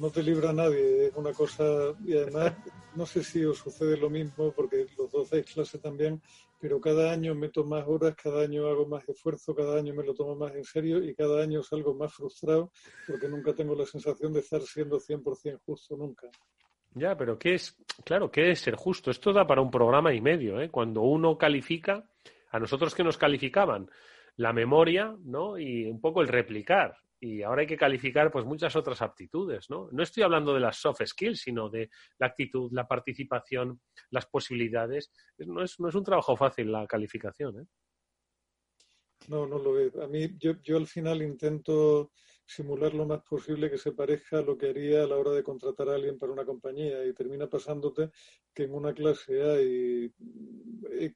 [0.00, 1.62] no te libra nadie, es una cosa,
[2.06, 2.54] y además
[2.96, 6.22] no sé si os sucede lo mismo, porque los dos dais clase también,
[6.58, 10.14] pero cada año meto más horas, cada año hago más esfuerzo, cada año me lo
[10.14, 12.72] tomo más en serio y cada año salgo más frustrado
[13.06, 16.28] porque nunca tengo la sensación de estar siendo 100% justo, nunca.
[16.94, 17.76] Ya, pero ¿qué es?
[18.04, 19.10] Claro, ¿qué es ser justo?
[19.10, 20.70] Esto da para un programa y medio, ¿eh?
[20.70, 22.08] Cuando uno califica,
[22.50, 23.88] a nosotros que nos calificaban,
[24.36, 25.58] la memoria, ¿no?
[25.58, 29.88] Y un poco el replicar y ahora hay que calificar pues muchas otras aptitudes, ¿no?
[29.92, 33.80] No estoy hablando de las soft skills, sino de la actitud, la participación,
[34.10, 35.12] las posibilidades.
[35.38, 37.66] No es, no es un trabajo fácil la calificación, ¿eh?
[39.28, 39.94] No, no lo es.
[39.96, 42.12] A mí, yo, yo al final intento
[42.50, 45.44] simular lo más posible que se parezca a lo que haría a la hora de
[45.44, 47.06] contratar a alguien para una compañía.
[47.06, 48.10] Y termina pasándote
[48.52, 50.12] que en una clase hay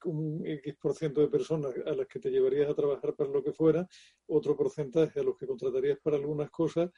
[0.05, 3.43] un X por ciento de personas a las que te llevarías a trabajar para lo
[3.43, 3.87] que fuera,
[4.27, 6.91] otro porcentaje a los que contratarías para algunas cosas,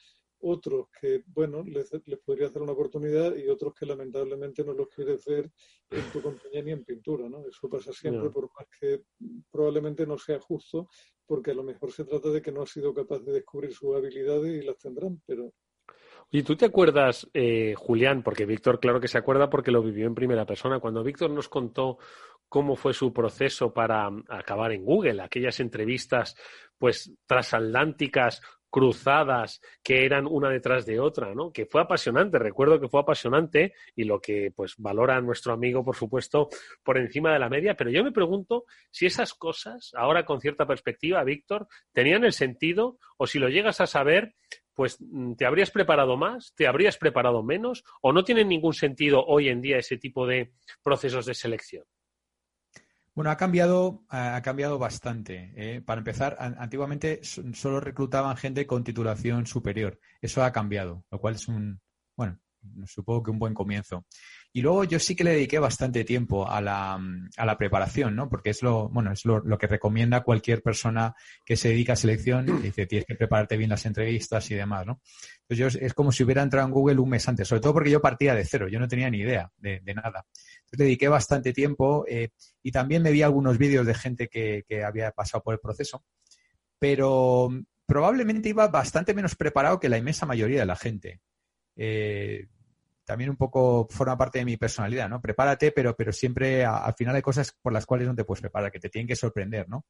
[0.46, 4.88] otros que, bueno, les, les podría hacer una oportunidad y otros que lamentablemente no los
[4.88, 5.50] quieres ver
[5.90, 7.44] en tu compañía ni en pintura, ¿no?
[7.46, 9.02] Eso pasa siempre, por más que
[9.50, 10.88] probablemente no sea justo,
[11.26, 13.94] porque a lo mejor se trata de que no ha sido capaz de descubrir sus
[13.94, 15.52] habilidades y las tendrán, pero...
[16.30, 20.06] ¿Y tú te acuerdas, eh, Julián, porque Víctor claro que se acuerda porque lo vivió
[20.06, 21.98] en primera persona, cuando Víctor nos contó
[22.48, 26.36] cómo fue su proceso para acabar en Google, aquellas entrevistas
[26.78, 31.52] pues transatlánticas cruzadas que eran una detrás de otra, ¿no?
[31.52, 35.96] Que fue apasionante, recuerdo que fue apasionante y lo que pues valora nuestro amigo, por
[35.96, 36.48] supuesto,
[36.82, 40.66] por encima de la media, pero yo me pregunto si esas cosas, ahora con cierta
[40.66, 44.34] perspectiva, Víctor, tenían el sentido o si lo llegas a saber,
[44.74, 49.24] pues mm, te habrías preparado más, te habrías preparado menos o no tienen ningún sentido
[49.24, 50.52] hoy en día ese tipo de
[50.82, 51.84] procesos de selección.
[53.16, 55.50] Bueno, ha cambiado, ha cambiado bastante.
[55.56, 55.80] ¿eh?
[55.80, 59.98] Para empezar, antiguamente solo reclutaban gente con titulación superior.
[60.20, 61.80] Eso ha cambiado, lo cual es un,
[62.14, 62.38] bueno,
[62.86, 64.04] supongo que un buen comienzo.
[64.52, 66.98] Y luego yo sí que le dediqué bastante tiempo a la,
[67.36, 68.30] a la preparación, ¿no?
[68.30, 72.62] Porque es lo, bueno, es lo, que recomienda cualquier persona que se dedica a selección.
[72.62, 75.02] Dice, tienes que prepararte bien las entrevistas y demás, ¿no?
[75.48, 77.90] Entonces yo, es como si hubiera entrado en Google un mes antes, sobre todo porque
[77.90, 80.24] yo partía de cero, yo no tenía ni idea de, nada.
[80.64, 82.30] Entonces dediqué bastante tiempo eh,
[82.62, 86.02] y también me vi algunos vídeos de gente que, había pasado por el proceso,
[86.78, 87.50] pero
[87.86, 91.20] probablemente iba bastante menos preparado que la inmensa mayoría de la gente.
[91.76, 92.46] Eh,
[93.06, 95.20] también un poco forma parte de mi personalidad, ¿no?
[95.20, 98.72] Prepárate, pero, pero siempre al final hay cosas por las cuales no te puedes preparar,
[98.72, 99.86] que te tienen que sorprender, ¿no?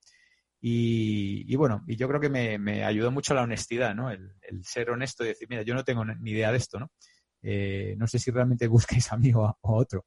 [0.60, 4.10] Y, bueno, y yo creo que me, ayudó mucho la honestidad, ¿no?
[4.10, 6.90] El, ser honesto y decir, mira, yo no tengo ni idea de esto, ¿no?
[7.42, 10.06] Eh, no sé si realmente buscáis a mí o a, otro.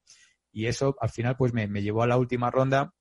[0.52, 2.94] Y eso al final pues me, llevó a la última ronda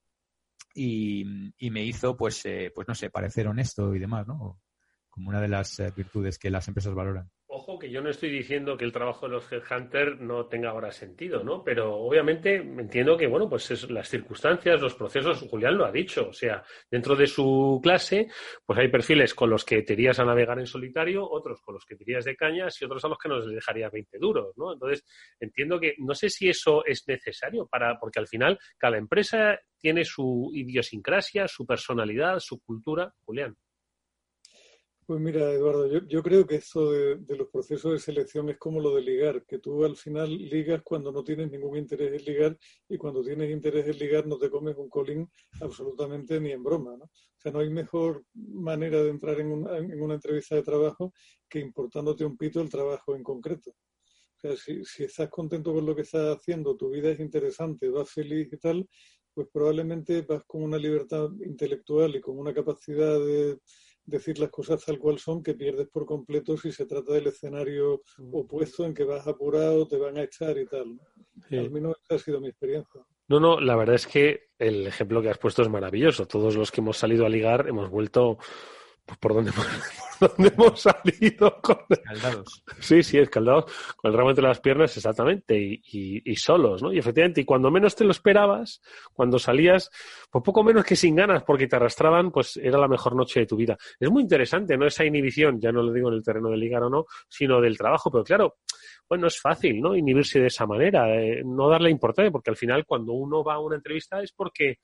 [0.73, 1.25] y,
[1.69, 4.59] me hizo pues, eh, pues no sé, parecer honesto y demás, ¿no?
[5.09, 7.29] Como una de las eh, virtudes que las empresas valoran.
[7.51, 10.91] Ojo que yo no estoy diciendo que el trabajo de los headhunters no tenga ahora
[10.91, 11.63] sentido, ¿no?
[11.63, 16.29] Pero obviamente entiendo que, bueno, pues es, las circunstancias, los procesos, Julián lo ha dicho,
[16.29, 18.27] o sea, dentro de su clase,
[18.63, 21.85] pues hay perfiles con los que te irías a navegar en solitario, otros con los
[21.87, 24.73] que te irías de cañas y otros a los que nos dejaría 20 duros, ¿no?
[24.73, 25.03] Entonces,
[25.39, 30.05] entiendo que, no sé si eso es necesario para, porque al final cada empresa tiene
[30.05, 33.57] su idiosincrasia, su personalidad, su cultura, Julián.
[35.09, 38.93] Pues mira, Eduardo, yo, creo que esto de, los procesos de selección es como lo
[38.93, 42.95] de ligar, que tú al final ligas cuando no tienes ningún interés en ligar y
[42.95, 45.27] cuando tienes interés en ligar no te comes un colín
[45.61, 47.05] absolutamente ni en broma, ¿no?
[47.05, 51.11] O sea, no hay mejor manera de entrar en una, en una entrevista de trabajo
[51.49, 53.71] que importándote un pito el trabajo en concreto.
[53.71, 57.89] O sea, si, si estás contento con lo que estás haciendo, tu vida es interesante,
[57.89, 58.87] vas feliz y tal,
[59.33, 63.57] pues probablemente vas con una libertad intelectual y con una capacidad de
[64.09, 68.01] decir las cosas tal cual son que pierdes por completo si se trata del escenario
[68.17, 68.35] mm.
[68.35, 70.99] opuesto en que vas apurado, te van a echar y tal.
[71.51, 73.01] Al menos esa ha sido mi experiencia.
[73.27, 76.27] No, no, la verdad es que el ejemplo que has puesto es maravilloso.
[76.27, 78.39] Todos los que hemos salido a ligar hemos vuelto
[79.09, 79.51] pues, por donde
[80.19, 82.63] por donde hemos salido con escaldados.
[82.79, 85.81] Sí, sí, escaldados con el ramo entre las piernas exactamente y,
[86.23, 86.93] y, solos, ¿no?
[86.93, 88.81] Y efectivamente, y cuando menos te lo esperabas,
[89.13, 89.89] cuando salías,
[90.29, 93.45] pues poco menos que sin ganas porque te arrastraban, pues era la mejor noche de
[93.47, 93.77] tu vida.
[93.99, 94.85] Es muy interesante, ¿no?
[94.85, 97.77] Esa inhibición, ya no lo digo en el terreno del ligar o no, sino del
[97.77, 98.57] trabajo, pero claro,
[99.07, 99.95] bueno, es fácil, ¿no?
[99.95, 103.59] Inhibirse de esa manera, eh, no darle importancia, porque al final cuando uno va a
[103.59, 104.77] una entrevista es porque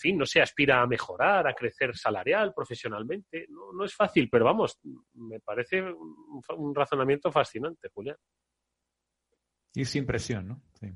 [0.00, 3.46] fin, no se aspira a mejorar, a crecer salarial, profesionalmente.
[3.48, 4.78] No, no es fácil, pero vamos,
[5.14, 8.16] me parece un, razonamiento fascinante, Julián.
[9.74, 10.62] Y sin presión, ¿no?
[10.72, 10.88] Sí.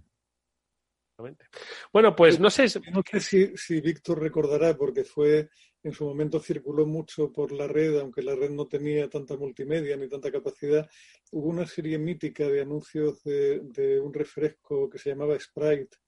[1.92, 2.64] Bueno, pues no sé.
[2.90, 5.48] No sé si, si Víctor recordará, porque fue
[5.84, 9.96] en su momento circuló mucho por la red, aunque la red no tenía tanta multimedia
[9.96, 10.88] ni tanta capacidad.
[11.30, 15.98] Hubo una serie mítica de anuncios de, de un refresco que se llamaba Sprite,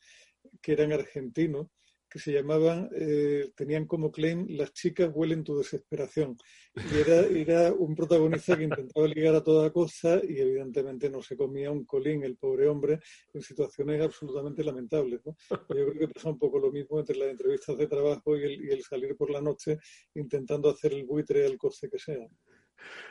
[0.60, 1.68] que eran argentinos,
[2.08, 6.36] que se llamaban, eh, tenían como claim Las chicas huelen tu desesperación.
[6.74, 11.36] Y era, era un protagonista que intentaba ligar a toda costa y evidentemente no se
[11.36, 13.00] comía un colín el pobre hombre
[13.32, 15.20] en situaciones absolutamente lamentables.
[15.24, 15.36] ¿no?
[15.50, 18.64] Yo creo que pasa un poco lo mismo entre las entrevistas de trabajo y el,
[18.64, 19.78] y el salir por la noche
[20.14, 22.26] intentando hacer el buitre al coste que sea.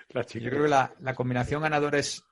[0.08, 2.24] Yo creo que la, la combinación ganadora es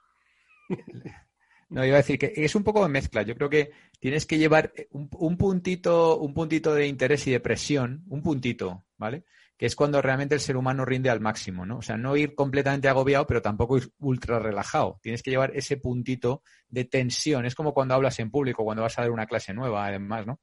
[1.70, 3.24] no, iba a decir que es un poco de mezcla.
[3.24, 3.72] Yo creo que
[4.04, 9.24] tienes que llevar un, puntito, un puntito de interés y de presión, un puntito, ¿vale?
[9.56, 11.78] Que es cuando realmente el ser humano rinde al máximo, ¿no?
[11.78, 15.00] O sea, no ir completamente agobiado, pero tampoco ir ultra relajado.
[15.02, 17.46] Tienes que llevar ese puntito de tensión.
[17.46, 20.42] Es como cuando hablas en público, cuando vas a dar una clase nueva, además, ¿no?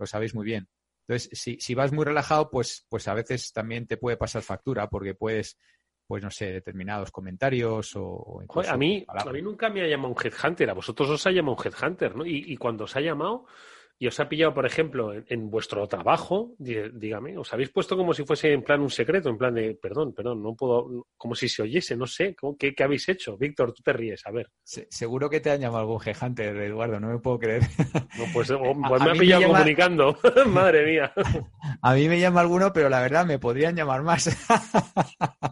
[0.00, 0.68] Lo sabéis muy bien.
[1.06, 4.90] Entonces, si, si vas muy relajado, pues, pues a veces también te puede pasar factura,
[4.90, 5.58] porque puedes
[6.06, 8.42] pues no sé, determinados comentarios o...
[8.68, 11.56] a, mí, a mí nunca me ha llamado un headhunter, a vosotros os ha llamado
[11.56, 12.24] un headhunter, ¿no?
[12.24, 13.46] Y, y cuando os ha llamado,
[13.98, 18.24] y os ha pillado, por ejemplo, en, vuestro trabajo, dígame, os habéis puesto como si
[18.24, 21.62] fuese en plan un secreto, en plan de, perdón, perdón, no puedo, como si se
[21.62, 23.36] oyese, no sé, ¿qué, qué habéis hecho?
[23.38, 24.50] Víctor, tú te ríes, a ver.
[24.62, 27.62] seguro que te han llamado algún gejante, Eduardo, no me puedo creer.
[28.18, 28.52] No, pues,
[28.88, 31.12] pues me ha pillado comunicando, madre mía.
[31.82, 34.28] A mí me llama alguno, pero la verdad me podrían llamar más.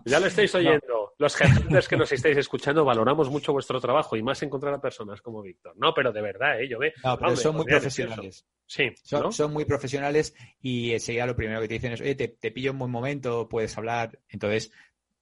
[0.05, 1.13] Ya lo estáis oyendo.
[1.19, 5.21] Los gejantes que nos estáis escuchando valoramos mucho vuestro trabajo y más encontrar a personas
[5.23, 5.75] como Víctor.
[5.77, 6.69] No, pero de verdad, ¿eh?
[6.69, 6.93] Yo ve.
[7.05, 8.34] No, pero son muy profesionales.
[8.67, 12.51] Sí, son, muy profesionales y enseguida lo primero que te dicen es, oye, te, te
[12.51, 14.19] pillo en buen momento, puedes hablar.
[14.29, 14.73] Entonces,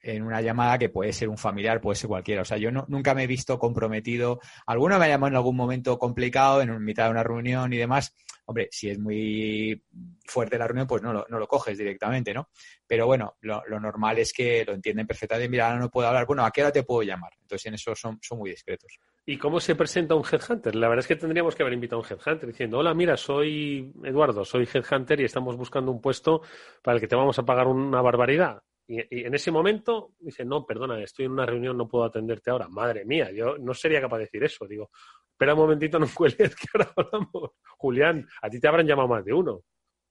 [0.03, 2.43] en una llamada que puede ser un familiar, puede ser cualquiera.
[2.43, 4.41] O sea, yo no, nunca me he visto comprometido.
[4.67, 8.15] Alguno me ha llamado en algún momento complicado, en mitad de una reunión y demás.
[8.47, 9.83] Hombre, si es muy
[10.27, 12.51] fuerte la reunión, pues no lo, no lo coges directamente, ¿no?
[12.87, 15.49] Pero bueno, lo, normal es que lo entienden perfectamente.
[15.49, 16.27] Mira, ahora no puedo hablar.
[16.27, 17.33] Bueno, ¿a qué hora te puedo llamar?
[17.41, 18.99] Entonces, en eso son, son muy discretos.
[19.25, 20.75] ¿Y cómo se presenta un headhunter?
[20.75, 23.93] La verdad es que tendríamos que haber invitado a un headhunter diciendo, hola, mira, soy
[24.03, 26.43] Eduardo, soy headhunter y estamos buscando un puesto
[26.83, 30.67] para el que te vamos a pagar una barbaridad y, en ese momento dice, no,
[30.67, 32.69] perdona, estoy en una reunión, no puedo atenderte ahora.
[32.69, 34.67] Madre mía, yo no sería capaz de decir eso.
[34.67, 34.91] Digo,
[35.31, 37.53] espera un momentito, no cuelgues que ahora hablamos.
[37.79, 39.63] Julián, a ti te habrán llamado más de uno.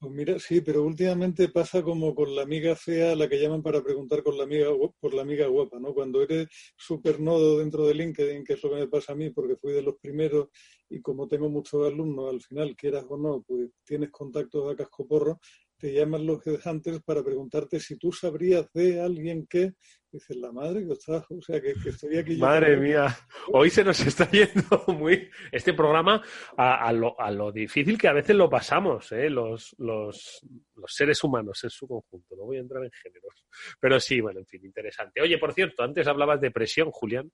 [0.02, 3.84] Pues mira, sí, pero últimamente pasa como con la amiga fea, la que llaman para
[3.84, 5.94] preguntar con la amiga, por la amiga guapa, ¿no?
[5.94, 9.30] Cuando eres súper nodo dentro de LinkedIn, que es lo que me pasa a mí,
[9.30, 10.48] porque fui de los primeros
[10.90, 15.06] y como tengo muchos alumnos, al final, quieras o no, pues tienes contactos a casco
[15.08, 15.40] porro,
[15.82, 19.74] te llaman los headhunters para preguntarte si tú sabrías de alguien que
[20.12, 23.08] dices la madre que está, o sea que, estoy aquí madre mía
[23.48, 26.22] hoy se nos está yendo muy este programa
[26.56, 29.30] a, lo, a lo, difícil que a veces lo pasamos ¿eh?
[29.30, 33.48] los, los, los, seres humanos en su conjunto no voy a entrar en géneros
[33.80, 35.22] pero sí bueno en fin interesante.
[35.22, 37.32] Oye por cierto antes hablabas de presión Julián.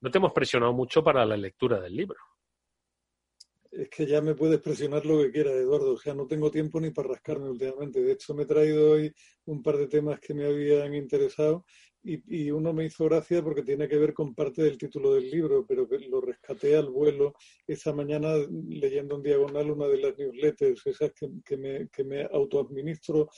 [0.00, 2.18] No te hemos presionado mucho para la lectura del libro
[3.72, 5.94] es que ya me puedes presionar lo que quieras, Eduardo.
[5.94, 8.02] O sea, no tengo tiempo ni para rascarme últimamente.
[8.02, 9.12] De hecho, me he traído hoy
[9.46, 11.64] un par de temas que me habían interesado
[12.04, 15.64] y, uno me hizo gracia porque tiene que ver con parte del título del libro,
[15.66, 17.34] pero lo rescaté al vuelo
[17.66, 18.34] esta mañana
[18.68, 21.12] leyendo en diagonal una de las newsletters, esas
[21.44, 23.28] que me, que me autoadministro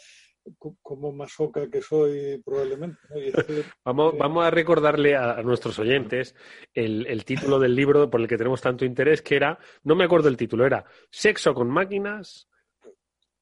[0.83, 2.99] como masoca que soy probablemente.
[3.85, 6.35] vamos, vamos a recordarle a, nuestros oyentes
[6.73, 10.29] el, título del libro por el que tenemos tanto interés, que era, no me acuerdo
[10.29, 12.49] el título, era Sexo con máquinas,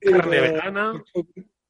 [0.00, 1.04] carne vegana.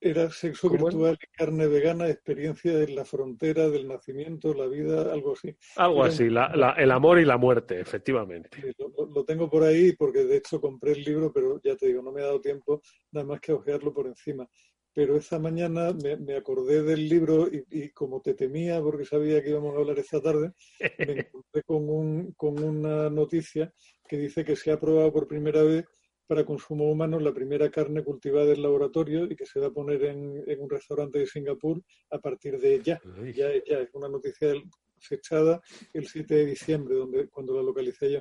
[0.01, 5.35] era sexo virtual y carne vegana, experiencia en la frontera del nacimiento, la vida, algo
[5.35, 5.55] así.
[5.77, 8.75] Algo así, el amor y la muerte, efectivamente.
[8.79, 12.03] lo, lo, tengo por ahí porque de hecho compré el libro, pero ya te digo,
[12.03, 14.49] no me ha dado tiempo nada más que ojearlo por encima
[14.95, 19.75] pero esa mañana me, acordé del libro y, como te temía porque sabía que íbamos
[19.75, 20.53] a hablar esta tarde,
[20.99, 23.73] me encontré con, un, con una noticia
[24.07, 25.87] que dice que se ha probado por primera vez
[26.27, 30.05] para consumo humano la primera carne cultivada en laboratorio y que se va a poner
[30.05, 33.01] en, un restaurante de Singapur a partir de ya.
[33.35, 34.55] Ya, ya es una noticia
[35.03, 35.61] fechada
[35.93, 38.21] el 7 de diciembre, donde, cuando la localicé yo.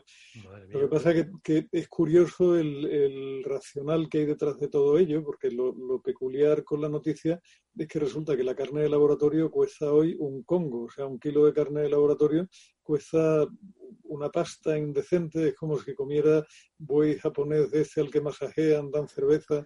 [0.69, 5.23] Lo que pasa es que, es curioso el, racional que hay detrás de todo ello,
[5.23, 7.41] porque lo, peculiar con la noticia
[7.77, 11.19] es que resulta que la carne de laboratorio cuesta hoy un congo, o sea, un
[11.19, 12.47] kilo de carne de laboratorio
[12.81, 13.47] cuesta
[14.03, 16.45] una pasta indecente, es como si comiera
[16.77, 19.65] buey japonés de ese al que masajean, dan cerveza.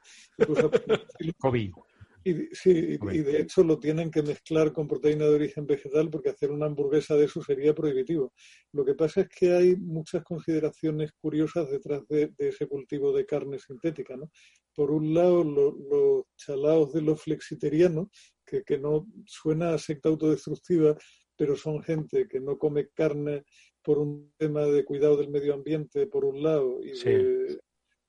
[1.39, 1.71] COVID.
[2.27, 6.29] Y, sí, y, de hecho lo tienen que mezclar con proteína de origen vegetal porque
[6.29, 8.33] hacer una hamburguesa de eso sería prohibitivo.
[8.71, 13.59] Lo que pasa es que hay muchas consideraciones curiosas detrás de, ese cultivo de carne
[13.59, 14.17] sintética.
[14.17, 14.31] ¿no?
[14.73, 18.07] Por un lado, los chalaos de los flexiterianos,
[18.43, 20.97] que, que no suena a secta autodestructiva,
[21.37, 23.43] pero son gente que no come carne
[23.83, 27.59] por un tema de cuidado del medio ambiente, por un lado, y de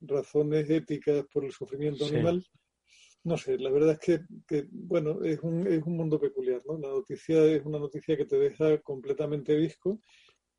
[0.00, 2.42] razones éticas por el sufrimiento animal
[3.26, 6.78] no sé, la verdad es que, bueno, es un, es un mundo peculiar, ¿no?
[6.78, 10.00] La noticia es una noticia que te deja completamente visco,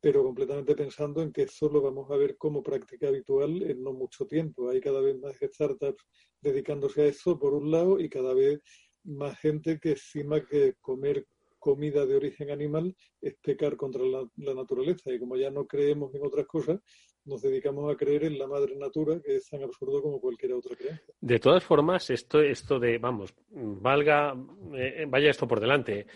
[0.02, 3.94] pero completamente pensando en que eso lo vamos a ver como práctica habitual en no
[3.94, 4.68] mucho tiempo.
[4.68, 6.04] Hay cada vez más startups
[6.42, 8.60] dedicándose a eso, por un lado, y cada vez
[9.02, 11.26] más gente que estima que comer
[11.58, 15.10] comida de origen animal es pecar contra la naturaleza.
[15.10, 16.80] Y como ya no creemos en otras cosas,
[17.24, 20.76] nos dedicamos a creer en la madre natura, que es tan absurdo como cualquier otra
[20.76, 21.14] creencia.
[21.20, 24.34] De todas formas, esto, esto de, vamos, valga,
[24.74, 26.06] eh, vaya esto por delante.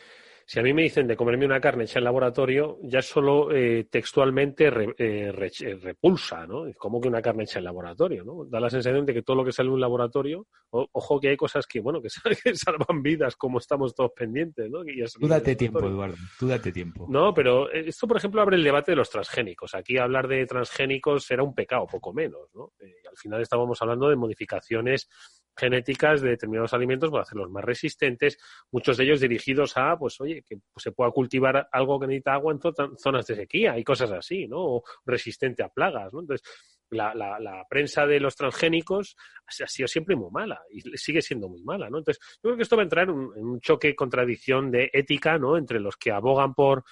[0.52, 3.86] Si a mí me dicen de comerme una carne hecha en laboratorio, ya solo eh,
[3.90, 6.64] textualmente eh, eh, repulsa, ¿no?
[6.76, 8.44] Como que una carne hecha en laboratorio, ¿no?
[8.44, 11.38] Da la sensación de que todo lo que sale en un laboratorio, ojo que hay
[11.38, 12.02] cosas que, bueno,
[12.44, 14.80] que, salvan vidas, como estamos todos pendientes, ¿no?
[15.18, 17.06] tú date tiempo, Eduardo, tú date tiempo.
[17.08, 19.74] No, pero esto, por ejemplo, abre el debate de los transgénicos.
[19.74, 22.74] Aquí hablar de transgénicos era un pecado, poco menos, ¿no?
[23.08, 25.08] al final estábamos hablando de modificaciones
[25.56, 28.38] genéticas de determinados alimentos para hacerlos más resistentes,
[28.70, 32.52] muchos de ellos dirigidos a, pues oye, que se pueda cultivar algo que necesita agua
[32.52, 34.58] en zonas de sequía y cosas así, ¿no?
[34.58, 36.20] O resistente a plagas, ¿no?
[36.20, 36.46] Entonces,
[36.90, 41.62] la, la, prensa de los transgénicos ha sido siempre muy mala y sigue siendo muy
[41.62, 41.98] mala, ¿no?
[41.98, 45.56] Entonces, yo creo que esto va a entrar en un, choque, contradicción de ética, ¿no?
[45.56, 46.84] Entre los que abogan por,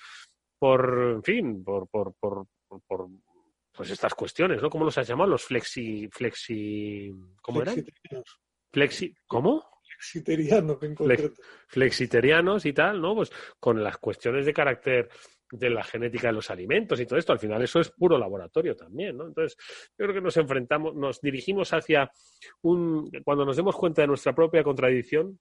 [0.58, 2.46] por en fin, por, por, por,
[2.86, 3.08] por
[3.72, 4.70] pues estas cuestiones, ¿no?
[4.70, 5.30] ¿Cómo los has llamado?
[5.30, 7.84] Los flexi, flexi, ¿cómo eran?
[8.72, 9.64] Flexi, ¿Cómo?
[9.82, 10.96] Flexiterianos, en
[11.66, 13.14] Flexiterianos y tal, ¿no?
[13.14, 15.08] Pues con las cuestiones de carácter
[15.50, 18.76] de la genética de los alimentos y todo esto, al final eso es puro laboratorio
[18.76, 19.26] también, ¿no?
[19.26, 19.56] Entonces,
[19.98, 22.10] yo creo que nos enfrentamos, nos dirigimos hacia
[22.62, 25.38] un, cuando nos demos cuenta de nuestra propia contradicción,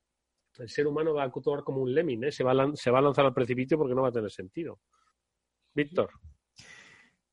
[0.57, 2.31] el ser humano va a actuar como un lemming, ¿eh?
[2.31, 4.79] se, va a, se va a lanzar al precipicio porque no va a tener sentido.
[5.73, 6.09] Víctor.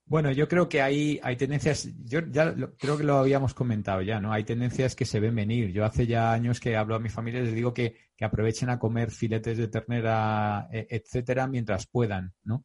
[0.08, 4.20] Bueno, yo creo que hay, hay tendencias, yo ya creo que lo habíamos comentado ya,
[4.20, 4.32] ¿no?
[4.32, 5.72] Hay tendencias que se ven venir.
[5.72, 8.78] Yo hace ya años que hablo a mi familia y les digo que, aprovechen a
[8.78, 12.64] comer filetes de ternera, e, etcétera, mientras puedan, ¿no?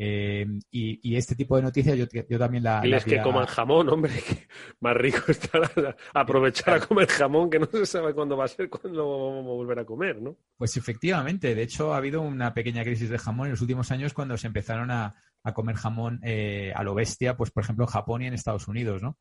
[0.00, 2.80] Eh, y, este tipo de noticias yo, yo también la...
[2.86, 4.48] Y que coman jamón, hombre, que
[4.80, 8.70] más rico estará aprovechar a comer jamón que no se sabe cuándo va a ser,
[8.70, 10.36] cuándo vamos a volver a comer, ¿no?
[10.56, 14.14] Pues efectivamente, de hecho ha habido una pequeña crisis de jamón en los últimos años
[14.14, 15.16] cuando se empezaron a,
[15.54, 19.02] comer jamón eh, a lo bestia, pues por ejemplo en Japón y en Estados Unidos,
[19.02, 19.16] ¿no?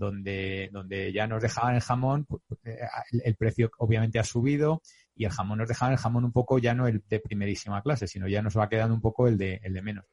[0.00, 2.26] donde, donde ya nos dejaban el jamón,
[2.64, 2.78] eh,
[3.24, 4.82] el, precio obviamente ha subido
[5.14, 8.06] y el jamón nos dejaban el jamón un poco ya no el de primerísima clase,
[8.06, 10.06] sino ya nos va quedando un poco el de, el de menos.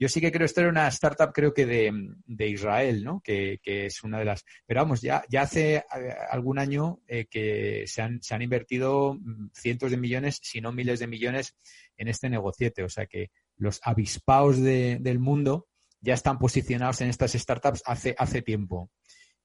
[0.00, 3.20] Yo sí que creo, esto era una startup creo que de, Israel, ¿no?
[3.20, 4.44] Que, es una de las...
[4.64, 5.84] Pero vamos, ya, ya hace eh,
[6.30, 10.70] algún año eh, que se han, se han invertido mm, cientos de millones, si no
[10.70, 11.56] miles de millones,
[11.96, 12.84] en este negociete.
[12.84, 15.68] O sea que los avispaos del mundo
[16.00, 18.90] ya están posicionados en estas startups hace, hace tiempo.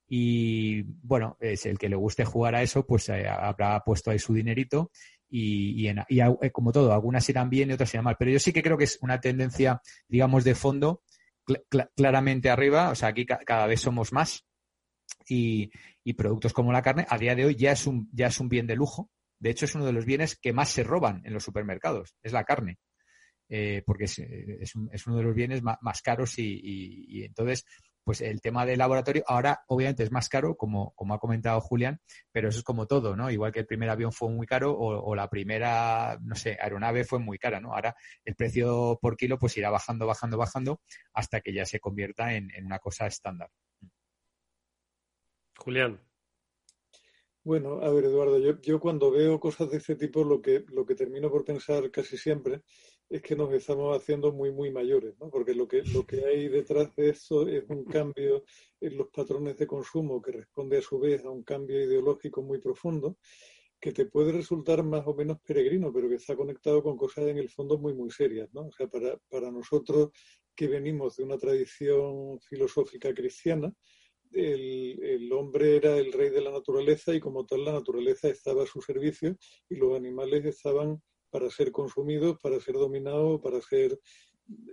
[0.07, 4.20] Y bueno, es el que le guste jugar a eso, pues eh, habrá puesto ahí
[4.20, 4.91] su dinerito
[5.30, 8.16] y, eh, como todo, algunas irán bien y otras irán mal.
[8.20, 11.01] Pero yo sí que creo que es una tendencia, digamos, de fondo
[11.95, 12.91] claramente arriba.
[12.91, 14.45] O sea, aquí cada vez somos más
[15.28, 15.72] y,
[16.16, 18.68] productos como la carne a día de hoy ya es un, ya es un bien
[18.68, 19.09] de lujo.
[19.39, 22.32] De hecho, es uno de los bienes que más se roban en los supermercados, es
[22.32, 22.78] la carne.
[23.56, 27.64] Eh, porque es, es, uno de los bienes más, caros y, entonces
[28.04, 32.01] pues el tema del laboratorio ahora obviamente es más caro, como, como ha comentado Julián,
[32.32, 33.30] pero eso es como todo, ¿no?
[33.30, 37.20] Igual que el primer avión fue muy caro o, la primera, no sé, aeronave fue
[37.20, 37.76] muy cara, ¿no?
[37.76, 37.95] Ahora
[38.26, 40.82] el precio por kilo pues irá bajando, bajando, bajando
[41.14, 43.51] hasta que ya se convierta en, en una cosa estándar.
[45.58, 46.01] Julián.
[47.43, 50.88] Bueno, a ver, Eduardo, yo, yo cuando veo cosas de este tipo, lo que, lo
[50.88, 52.64] que termino por pensar casi siempre
[53.14, 55.30] es que nos estamos haciendo muy, muy mayores, ¿no?
[55.30, 58.43] Porque lo que, lo que hay detrás de eso es un cambio
[58.82, 62.57] en los patrones de consumo que responde a su vez a un cambio ideológico muy
[62.59, 63.18] profundo
[63.80, 67.38] que te puede resultar más o menos peregrino, pero que está conectado con cosas en
[67.38, 68.61] el fondo muy, muy serias, ¿no?
[68.61, 70.09] O sea, para, para nosotros
[70.55, 73.72] que venimos de una tradición filosófica cristiana,
[74.32, 78.64] el, el, hombre era el rey de la naturaleza y como tal la naturaleza estaba
[78.64, 79.38] a su servicio
[79.70, 80.99] y los animales estaban
[81.34, 83.99] para ser consumidos, para ser dominados, para ser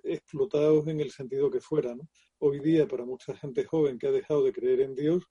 [0.02, 1.96] explotados en el sentido que fuera.
[2.38, 5.24] Hoy día, para mucha gente joven que ha dejado de creer en Dios,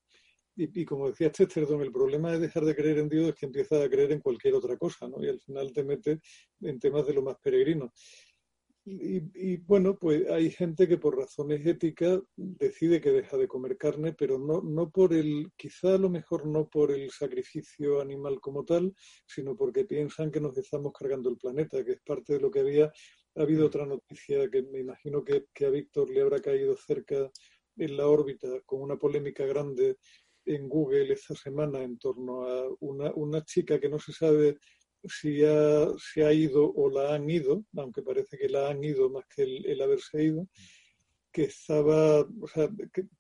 [0.56, 3.82] y, como decía Chesterton, el problema de dejar de creer en Dios es que empieza
[3.82, 5.24] a creer en cualquier otra cosa, ¿no?
[5.24, 6.20] Y al final te mete
[6.62, 7.94] en temas de lo más peregrino.
[8.86, 14.14] Y, bueno, pues hay gente que por razones éticas decide que deja de comer carne,
[14.14, 18.66] pero no, no por el, quizá a lo mejor no por el sacrificio animal como
[18.66, 18.94] tal,
[19.28, 22.62] sino porque piensan que nos estamos cargando el planeta, que es parte de lo que
[22.62, 22.92] había.
[23.36, 27.30] Ha habido otra noticia que me imagino que, que a Víctor le habrá caído cerca
[27.78, 29.98] en la órbita con una polémica grande
[30.46, 34.58] en Google esta semana en torno a una, una chica que no se sabe
[35.04, 39.10] si ha, se ha ido o la han ido, aunque parece que la han ido
[39.10, 40.48] más que el, haberse ido,
[41.32, 42.70] que estaba, o sea,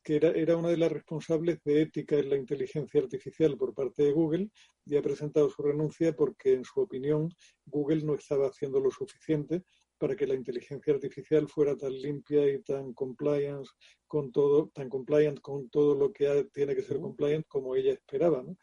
[0.03, 4.03] que, era, era, una de las responsables de ética en la inteligencia artificial por parte
[4.03, 4.49] de Google
[4.85, 7.29] y ha presentado su renuncia porque, en su opinión,
[7.65, 9.63] Google no estaba haciendo lo suficiente
[9.99, 13.69] para que la inteligencia artificial fuera tan limpia y tan compliance
[14.07, 18.41] con todo, tan compliant con todo lo que tiene que ser compliant como ella esperaba,
[18.41, 18.57] ¿no?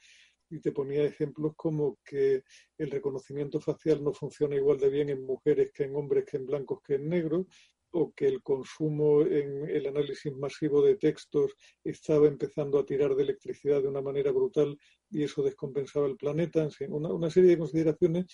[0.50, 2.42] Y te ponía ejemplos como que
[2.78, 6.46] el reconocimiento facial no funciona igual de bien en mujeres que en hombres, que en
[6.46, 7.46] blancos, que en negros,
[7.90, 13.22] o que el consumo en el análisis masivo de textos estaba empezando a tirar de
[13.22, 14.76] electricidad de una manera brutal
[15.10, 16.68] y eso descompensaba el planeta.
[16.80, 18.26] En una, una serie de consideraciones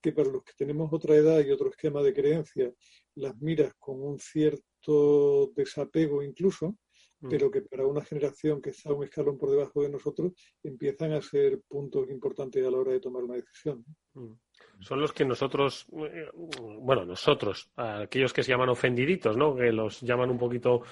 [0.00, 2.72] que para los que tenemos otra edad y otro esquema de creencia,
[3.16, 6.76] las miras con un cierto desapego incluso,
[7.20, 7.28] Mm.
[7.28, 11.20] pero que para una generación que está un escalón por debajo de nosotros empiezan a
[11.20, 13.84] ser puntos importantes a la hora de tomar una decisión.
[14.14, 14.32] Mm.
[14.80, 16.30] Son los que nosotros, eh,
[16.80, 19.54] bueno, nosotros, aquellos que se llaman ofendiditos, ¿no?
[19.54, 20.82] Que los llaman un poquito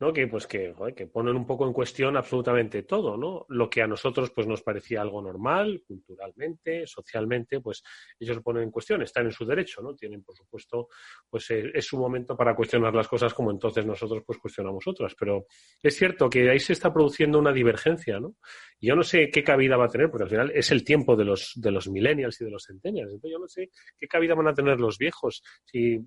[0.00, 0.12] ¿no?
[0.12, 3.44] Que pues que, que ponen un poco en cuestión absolutamente todo, ¿no?
[3.50, 7.82] Lo que a nosotros pues nos parecía algo normal, culturalmente, socialmente, pues
[8.18, 9.94] ellos lo ponen en cuestión, están en su derecho, ¿no?
[9.94, 10.88] Tienen, por supuesto,
[11.28, 15.14] pues eh, es su momento para cuestionar las cosas como entonces nosotros pues cuestionamos otras,
[15.18, 15.44] pero
[15.82, 18.36] es cierto que ahí se está produciendo una divergencia, ¿no?
[18.80, 21.14] Y yo no sé qué cabida va a tener, porque al final es el tiempo
[21.14, 24.34] de los, de los millennials y de los centennials, entonces yo no sé qué cabida
[24.34, 26.00] van a tener los viejos, si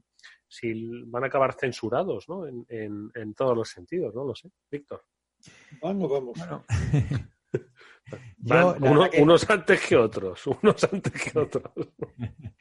[0.54, 2.45] si van a acabar censurados ¿no?
[2.45, 4.51] en, en, todos los sentidos, no lo sé.
[4.70, 5.04] Víctor.
[5.82, 6.38] Vamos, vamos.
[9.20, 11.72] Unos antes que otros, unos antes que otros.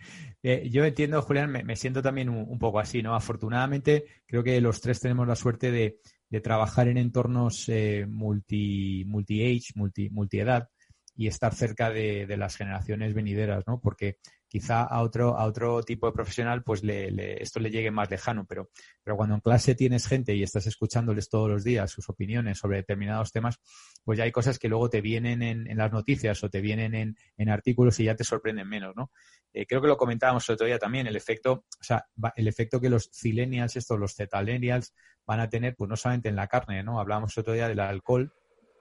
[0.44, 3.14] Eh, yo entiendo, Julián, me, siento también un, poco así, ¿no?
[3.14, 9.04] Afortunadamente, creo que los tres tenemos la suerte de, de trabajar en entornos eh, multi,
[9.06, 10.68] multi-age, multi, multi-edad,
[11.14, 13.78] y estar cerca de, de, las generaciones venideras, ¿no?
[13.80, 14.16] Porque
[14.52, 18.44] quizá a otro, a otro tipo de profesional, pues le, esto le llegue más lejano,
[18.46, 18.68] pero,
[19.02, 22.76] pero cuando en clase tienes gente y estás escuchándoles todos los días sus opiniones sobre
[22.76, 23.58] determinados temas,
[24.04, 26.94] pues ya hay cosas que luego te vienen en, en las noticias o te vienen
[26.94, 29.10] en, en, artículos y ya te sorprenden menos, ¿no?
[29.54, 32.04] Eh, creo que lo comentábamos el otro día también, el efecto, o sea,
[32.36, 34.92] el efecto que los zillennials, estos, los zetalenials,
[35.24, 37.00] van a tener, pues no solamente en la carne, ¿no?
[37.00, 38.34] Hablábamos el otro día del alcohol,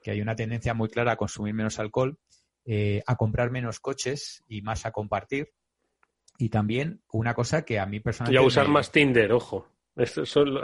[0.04, 2.20] que hay una tendencia muy clara a consumir menos alcohol,
[2.66, 5.54] eh, a comprar menos coches y más a compartir,
[6.42, 8.42] y también una cosa que a mí personalmente.
[8.42, 9.68] Y a usar más Tinder, ojo.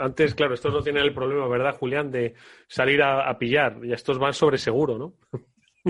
[0.00, 2.10] antes, claro, estos no tienen el problema, ¿verdad, Julián?
[2.10, 2.34] De
[2.66, 3.78] salir a, pillar.
[3.84, 5.14] Y estos van sobre seguro, ¿no?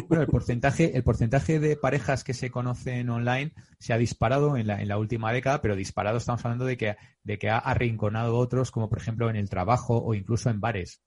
[0.09, 4.67] Bueno, el porcentaje, el porcentaje de parejas que se conocen online se ha disparado en
[4.67, 8.37] la, en la última década, pero disparado estamos hablando de que, de que ha arrinconado
[8.37, 11.01] otros, como por ejemplo en el trabajo o incluso en bares.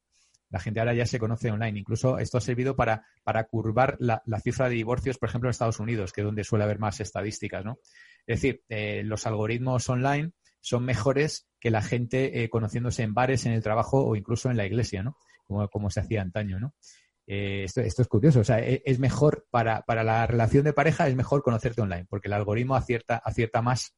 [0.50, 1.80] La gente ahora ya se conoce online.
[1.80, 5.52] Incluso esto ha servido para, para curvar la, la, cifra de divorcios, por ejemplo, en
[5.52, 7.78] Estados Unidos, que es donde suele haber más estadísticas, ¿no?
[8.28, 13.46] Es decir, eh, los algoritmos online son mejores que la gente eh, conociéndose en bares,
[13.46, 15.18] en el trabajo o incluso en la iglesia, ¿no?
[15.46, 16.76] Como, como se hacía antaño, ¿no?
[17.28, 18.42] Eh, esto, es curioso.
[18.42, 22.06] O sea, e, es, mejor para, para, la relación de pareja, es mejor conocerte online,
[22.10, 23.96] porque el algoritmo acierta, acierta más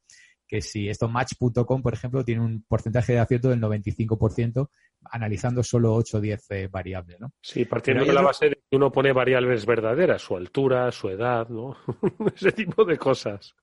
[0.53, 4.69] que si esto Match.com, por ejemplo, tiene un porcentaje de acierto del 95%,
[5.05, 7.33] analizando solo 8 o 10 eh, variables, ¿no?
[7.41, 11.49] Sí, partiendo de la base de que uno pone variables verdaderas, su altura, su edad,
[11.49, 11.75] ¿no?
[12.35, 13.55] Ese tipo de cosas.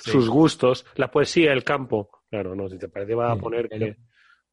[0.00, 2.10] Sus gustos, la poesía, el campo.
[2.28, 3.96] Claro, no, si te parece va a poner que...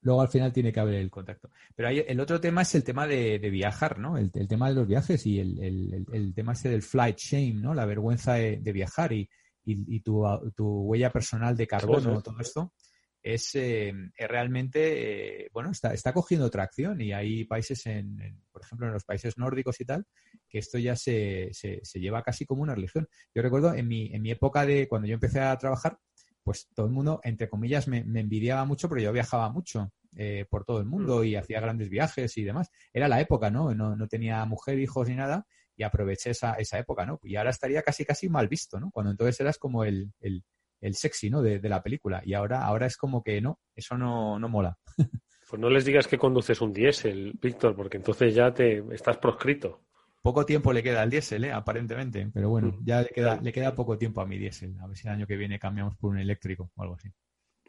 [0.04, 1.50] Luego al final tiene que haber el contacto.
[1.76, 4.18] Pero hay, el otro tema es el tema de, viajar, ¿no?
[4.18, 7.74] El, tema de los viajes y el, tema ese del flight shame, ¿no?
[7.74, 9.30] La vergüenza de, viajar y,
[9.66, 10.24] y, tu,
[10.58, 12.74] huella personal de carbono, todo esto
[13.24, 18.86] es, eh, realmente, eh, bueno, está, está cogiendo tracción y hay países, en, por ejemplo,
[18.88, 20.06] en los países nórdicos y tal,
[20.50, 23.08] que esto ya se, se, lleva casi como una religión.
[23.34, 25.98] Yo recuerdo en mi, en mi época de cuando yo empecé a trabajar,
[26.44, 30.66] pues todo el mundo, entre comillas, me, envidiaba mucho, pero yo viajaba mucho eh, por
[30.66, 31.24] todo el mundo mm.
[31.24, 32.70] y hacía grandes viajes y demás.
[32.92, 33.74] Era la época, ¿no?
[33.74, 37.20] No, no tenía mujer, hijos ni nada y aproveché esa, esa época, ¿no?
[37.24, 38.92] Y ahora estaría casi, casi mal visto, ¿no?
[38.92, 40.44] Cuando entonces eras como el, el
[40.84, 41.42] el sexy, ¿no?
[41.42, 42.22] De, la película.
[42.26, 44.78] Y ahora, ahora es como que no, eso no, no mola.
[45.50, 49.84] Pues no les digas que conduces un diésel, Víctor, porque entonces ya te estás proscrito.
[50.20, 51.52] Poco tiempo le queda al diésel, ¿eh?
[51.52, 52.84] aparentemente, pero bueno, mm.
[52.84, 54.76] ya le queda, le queda poco tiempo a mi diésel.
[54.82, 57.10] A ver si el año que viene cambiamos por un eléctrico o algo así.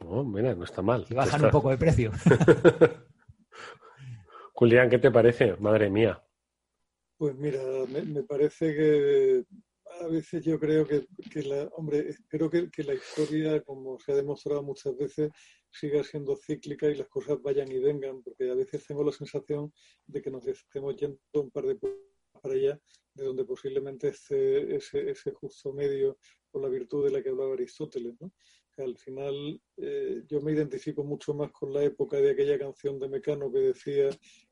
[0.01, 1.05] No, mira, no está mal.
[1.11, 2.11] Y bajan un poco de precio.
[4.55, 5.55] Julián, ¿qué te parece?
[5.57, 6.23] Madre mía.
[7.17, 9.45] Pues mira, me parece que
[10.01, 11.07] a veces yo creo que,
[11.43, 15.31] la, hombre, espero que, la historia, como se ha demostrado muchas veces,
[15.71, 19.73] siga siendo cíclica y las cosas vayan y vengan, porque a veces tengo la sensación
[20.07, 21.79] de que nos estemos yendo un par de
[22.43, 22.81] para allá,
[23.15, 26.19] de donde posiblemente esté ese, ese justo medio
[26.51, 28.33] con la virtud de la que hablaba Aristóteles, ¿no?
[28.73, 32.99] Que al final eh, yo me identifico mucho más con la época de aquella canción
[32.99, 34.11] de Mecano que decía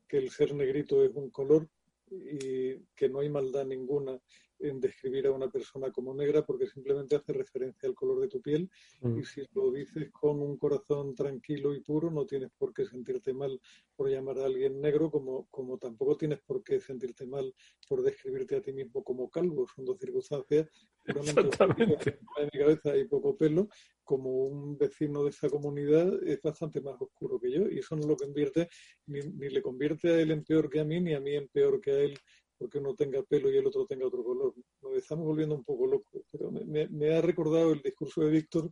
[0.08, 1.68] que el ser negrito es un color
[2.12, 4.20] y que no hay maldad ninguna
[4.62, 8.40] en describir a una persona como negra porque simplemente hace referencia al color de tu
[8.40, 9.18] piel mm.
[9.18, 13.32] y si lo dices con un corazón tranquilo y puro no tienes por qué sentirte
[13.32, 13.60] mal
[13.96, 17.54] por llamar a alguien negro como, como tampoco tienes por qué sentirte mal
[17.88, 19.66] por describirte a ti mismo como calvo.
[19.74, 20.68] Son dos circunstancias
[21.04, 22.18] Exactamente.
[22.38, 23.68] en mi cabeza hay poco pelo
[24.04, 28.06] como un vecino de esa comunidad es bastante más oscuro que yo y eso no
[28.06, 28.68] lo convierte
[29.06, 31.48] ni, ni le convierte a él en peor que a mí ni a mí en
[31.48, 32.18] peor que a él
[32.62, 34.54] porque uno tenga pelo y el otro tenga otro color.
[34.82, 38.70] Nos estamos volviendo un poco locos, pero me, ha recordado el discurso de Víctor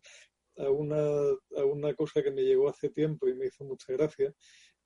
[0.58, 0.96] a una,
[1.56, 4.32] a una cosa que me llegó hace tiempo y me hizo mucha gracia,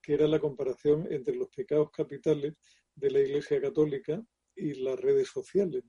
[0.00, 2.54] que era la comparación entre los pecados capitales
[2.94, 4.24] de la Iglesia Católica
[4.56, 5.84] y las redes sociales.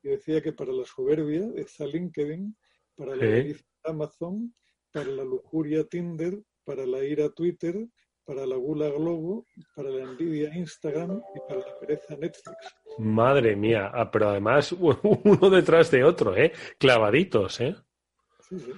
[0.00, 2.56] Y decía que para la soberbia está LinkedIn,
[2.94, 3.52] para la
[3.82, 4.54] Amazon,
[4.92, 7.84] para la lujuria Tinder, para la ira Twitter,
[8.24, 12.56] para la gula Globo, para la envidia Instagram y para la pereza Netflix.
[12.98, 16.52] Madre mía, ah, pero además uno detrás de otro, ¿eh?
[16.78, 17.76] Clavaditos, ¿eh?
[18.40, 18.72] Sí, sí.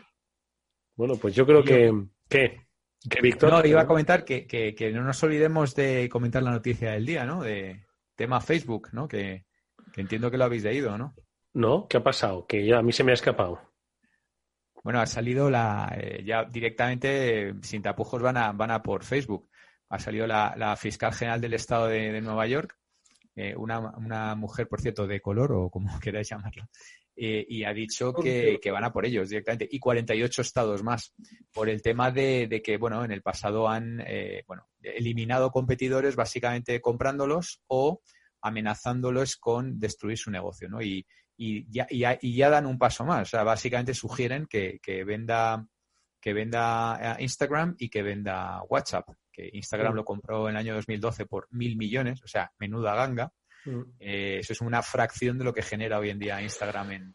[0.94, 1.92] Bueno, pues yo creo que...
[2.28, 2.66] ¿Qué?
[3.08, 3.52] Que Víctor...
[3.52, 7.24] No, iba a comentar que, que, no nos olvidemos de comentar la noticia del día,
[7.24, 7.42] ¿no?
[7.42, 7.84] De
[8.16, 9.06] tema Facebook, ¿no?
[9.06, 9.44] Que,
[9.92, 11.14] que entiendo que lo habéis leído, ¿no?
[11.52, 12.46] No, ¿qué ha pasado?
[12.46, 13.60] Que ya a mí se me ha escapado.
[14.86, 19.48] Bueno, ha salido la, eh, ya directamente, sin tapujos, van a, van a por Facebook.
[19.88, 22.78] Ha salido la, fiscal general del estado de, Nueva York,
[23.34, 26.68] eh, una, mujer, por cierto, de color o como queráis llamarlo,
[27.16, 29.66] eh, y ha dicho que, van a por ellos directamente.
[29.68, 31.12] Y 48 estados más,
[31.52, 34.04] por el tema de, que, bueno, en el pasado han,
[34.46, 38.02] bueno, eliminado competidores básicamente comprándolos o
[38.40, 40.80] amenazándolos con destruir su negocio, ¿no?
[40.80, 41.04] Y,
[41.36, 43.22] y, ya, y, ya, y ya dan un paso más.
[43.22, 45.66] O sea, básicamente sugieren que, que venda
[46.20, 49.96] que venda eh, Instagram y que venda WhatsApp, que Instagram Mm.
[49.96, 53.30] lo compró en el año 2012 por mil millones, o sea, menuda ganga.
[53.64, 53.80] Mm.
[54.00, 57.14] Eh, eso es una fracción de lo que genera hoy en día Instagram en,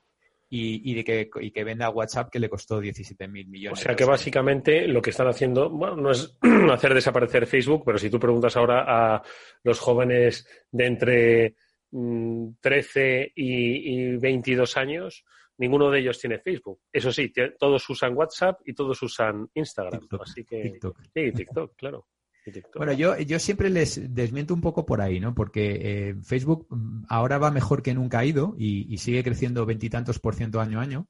[0.49, 3.80] y, y de que, y que venda WhatsApp que le costó 17 mil O millones.
[3.80, 6.38] sea que básicamente lo que están haciendo, bueno, no es
[6.72, 9.22] hacer desaparecer Facebook, pero si tú preguntas ahora a
[9.63, 11.55] los jóvenes de entre
[11.92, 15.26] 13 y, y 22 años,
[15.58, 16.80] ninguno de ellos tiene Facebook.
[16.92, 20.08] Eso sí, todos usan WhatsApp y todos usan Instagram.
[20.22, 21.00] Así que TikTok.
[21.14, 22.08] sí, TikTok, claro.
[22.44, 22.78] TikTok.
[22.78, 25.36] Bueno, yo, yo siempre les desmiento un poco por ahí, ¿no?
[25.36, 25.78] Porque
[26.10, 30.18] eh, Facebook mm, ahora va mejor que nunca ha ido y, y sigue creciendo veintitantos
[30.20, 31.08] por ciento año a año.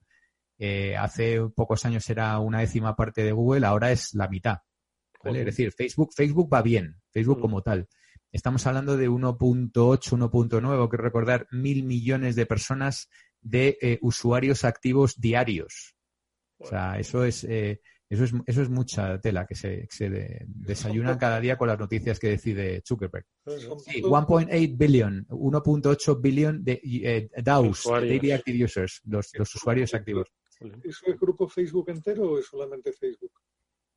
[0.59, 4.57] Eh, hace pocos años era una décima parte de Google, ahora es la mitad.
[5.23, 7.41] Es decir, Facebook, Facebook va bien, Facebook Mm.
[7.41, 7.87] como tal.
[8.31, 13.09] Estamos hablando de 1.8, 1.9, quiero recordar, mil millones de personas
[13.41, 15.95] de eh, usuarios activos diarios.
[16.57, 20.09] O sea, eso es, eh, eso es, eso es mucha tela que se, que se
[20.09, 23.25] de- desayunan cada día con las noticias que decide Zuckerberg.
[23.47, 27.83] Sí, 1.8 billion, 1.8 billion de eh, DAOs.
[27.89, 30.27] Daily Active Users, los, los usuarios activos.
[30.83, 33.31] ¿Eso es grupo Facebook entero o es solamente Facebook?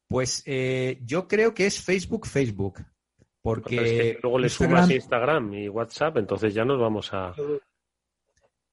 [0.08, 2.80] Pues eh, yo creo que es Facebook, Facebook.
[3.44, 7.12] Porque Pero es que luego le Instagram- sumas Instagram y WhatsApp, entonces ya nos vamos
[7.12, 7.34] a...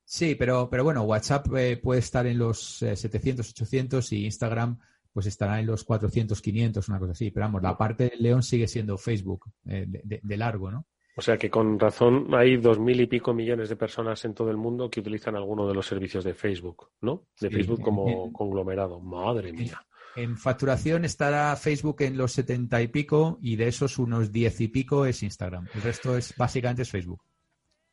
[0.06, 4.80] Sí, pero, pero bueno, WhatsApp eh, puede estar en los eh, 700, 800 y Instagram
[5.12, 7.32] pues estará en los 400, 500, una cosa así.
[7.32, 10.86] Pero vamos, la parte del león sigue siendo Facebook, eh, de, largo, ¿no?
[11.18, 14.50] O sea que con razón hay dos mil y pico millones de personas en todo
[14.52, 17.26] el mundo que utilizan alguno de los servicios de Facebook, ¿no?
[17.42, 19.02] De Sí, Facebook como conglomerado.
[19.02, 19.86] Madre mía.
[20.16, 24.68] En facturación estará Facebook en los 70 y pico y de esos unos 10 y
[24.68, 25.68] pico es Instagram.
[25.74, 27.22] El resto es básicamente es Facebook.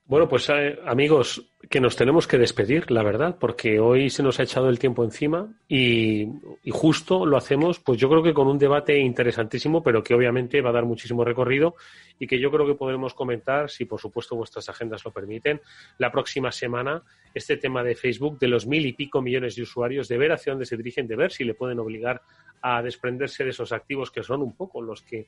[0.05, 4.38] Bueno, pues eh, amigos, que nos tenemos que despedir, la verdad, porque hoy se nos
[4.38, 6.28] ha echado el tiempo encima y,
[6.62, 10.61] y justo lo hacemos, pues yo creo que con un debate interesantísimo, pero que obviamente
[10.61, 11.74] va a dar muchísimo recorrido
[12.20, 15.61] y que yo creo que podremos comentar, si por supuesto vuestras agendas lo permiten,
[15.98, 17.02] la próxima semana,
[17.34, 20.52] este tema de Facebook, de los mil y pico millones de usuarios, de ver hacia
[20.52, 22.22] dónde se dirigen, de ver si le pueden obligar
[22.62, 25.26] a desprenderse de esos activos que son un poco los que,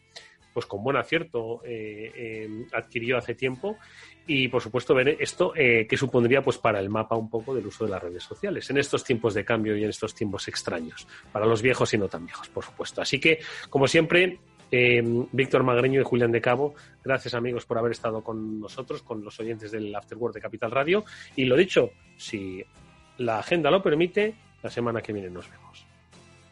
[0.52, 3.76] pues con buen acierto, eh, eh, adquirió hace tiempo.
[4.26, 7.66] Y por supuesto ver esto eh, que supondría pues para el mapa un poco del
[7.66, 11.06] uso de las redes sociales en estos tiempos de cambio y en estos tiempos extraños
[11.32, 13.00] para los viejos y no tan viejos por supuesto.
[13.00, 13.38] Así que
[13.70, 14.38] como siempre
[14.70, 15.02] eh,
[15.32, 19.40] Víctor Magreño y Julián de Cabo gracias amigos por haber estado con nosotros con los
[19.40, 21.04] oyentes del Afterword de Capital Radio.
[21.36, 22.62] Y lo dicho si
[23.16, 25.89] la agenda lo permite la semana que viene nos vemos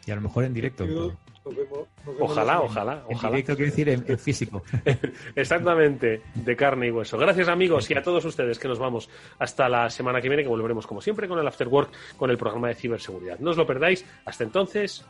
[0.09, 0.87] Y a lo mejor en directo.
[0.87, 1.87] Nos vemos- nos vemos
[2.21, 4.63] ojalá ojalá En ojalá directo quiero decir en, en físico.
[5.37, 7.19] Exactamente, de carne y hueso.
[7.19, 10.49] Gracias amigos y a todos ustedes que nos vamos hasta la semana que viene, que
[10.49, 13.39] volveremos como siempre con el After Work, con el programa de ciberseguridad.
[13.39, 14.05] No os lo perdáis.
[14.25, 15.05] Hasta entonces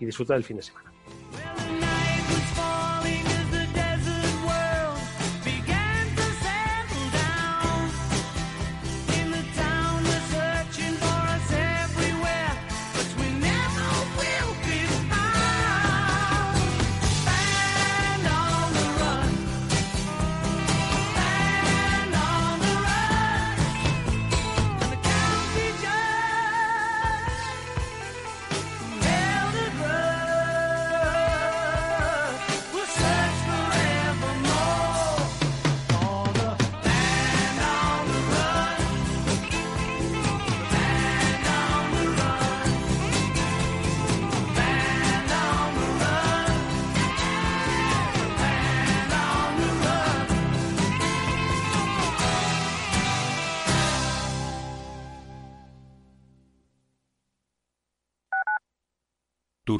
[0.00, 0.90] y disfruta del fin de semana.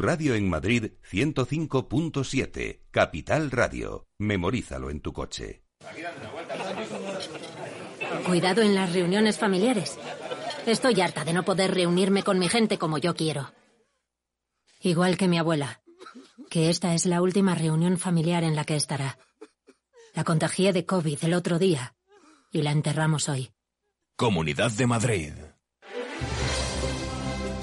[0.00, 4.08] Radio en Madrid 105.7, Capital Radio.
[4.18, 5.62] Memorízalo en tu coche.
[8.26, 9.98] Cuidado en las reuniones familiares.
[10.66, 13.52] Estoy harta de no poder reunirme con mi gente como yo quiero.
[14.80, 15.82] Igual que mi abuela,
[16.48, 19.18] que esta es la última reunión familiar en la que estará.
[20.14, 21.94] La contagié de COVID el otro día
[22.50, 23.50] y la enterramos hoy.
[24.16, 25.32] Comunidad de Madrid.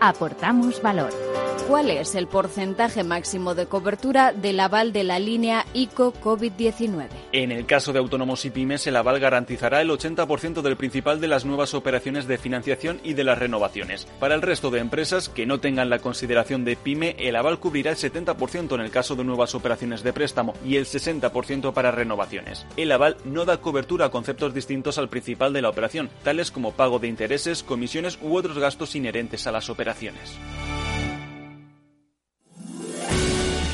[0.00, 1.25] Aportamos valor.
[1.68, 7.08] ¿Cuál es el porcentaje máximo de cobertura del aval de la línea ICO COVID-19?
[7.32, 11.26] En el caso de autónomos y pymes, el aval garantizará el 80% del principal de
[11.26, 14.06] las nuevas operaciones de financiación y de las renovaciones.
[14.20, 17.90] Para el resto de empresas que no tengan la consideración de pyme, el aval cubrirá
[17.90, 22.64] el 70% en el caso de nuevas operaciones de préstamo y el 60% para renovaciones.
[22.76, 26.74] El aval no da cobertura a conceptos distintos al principal de la operación, tales como
[26.74, 30.38] pago de intereses, comisiones u otros gastos inherentes a las operaciones.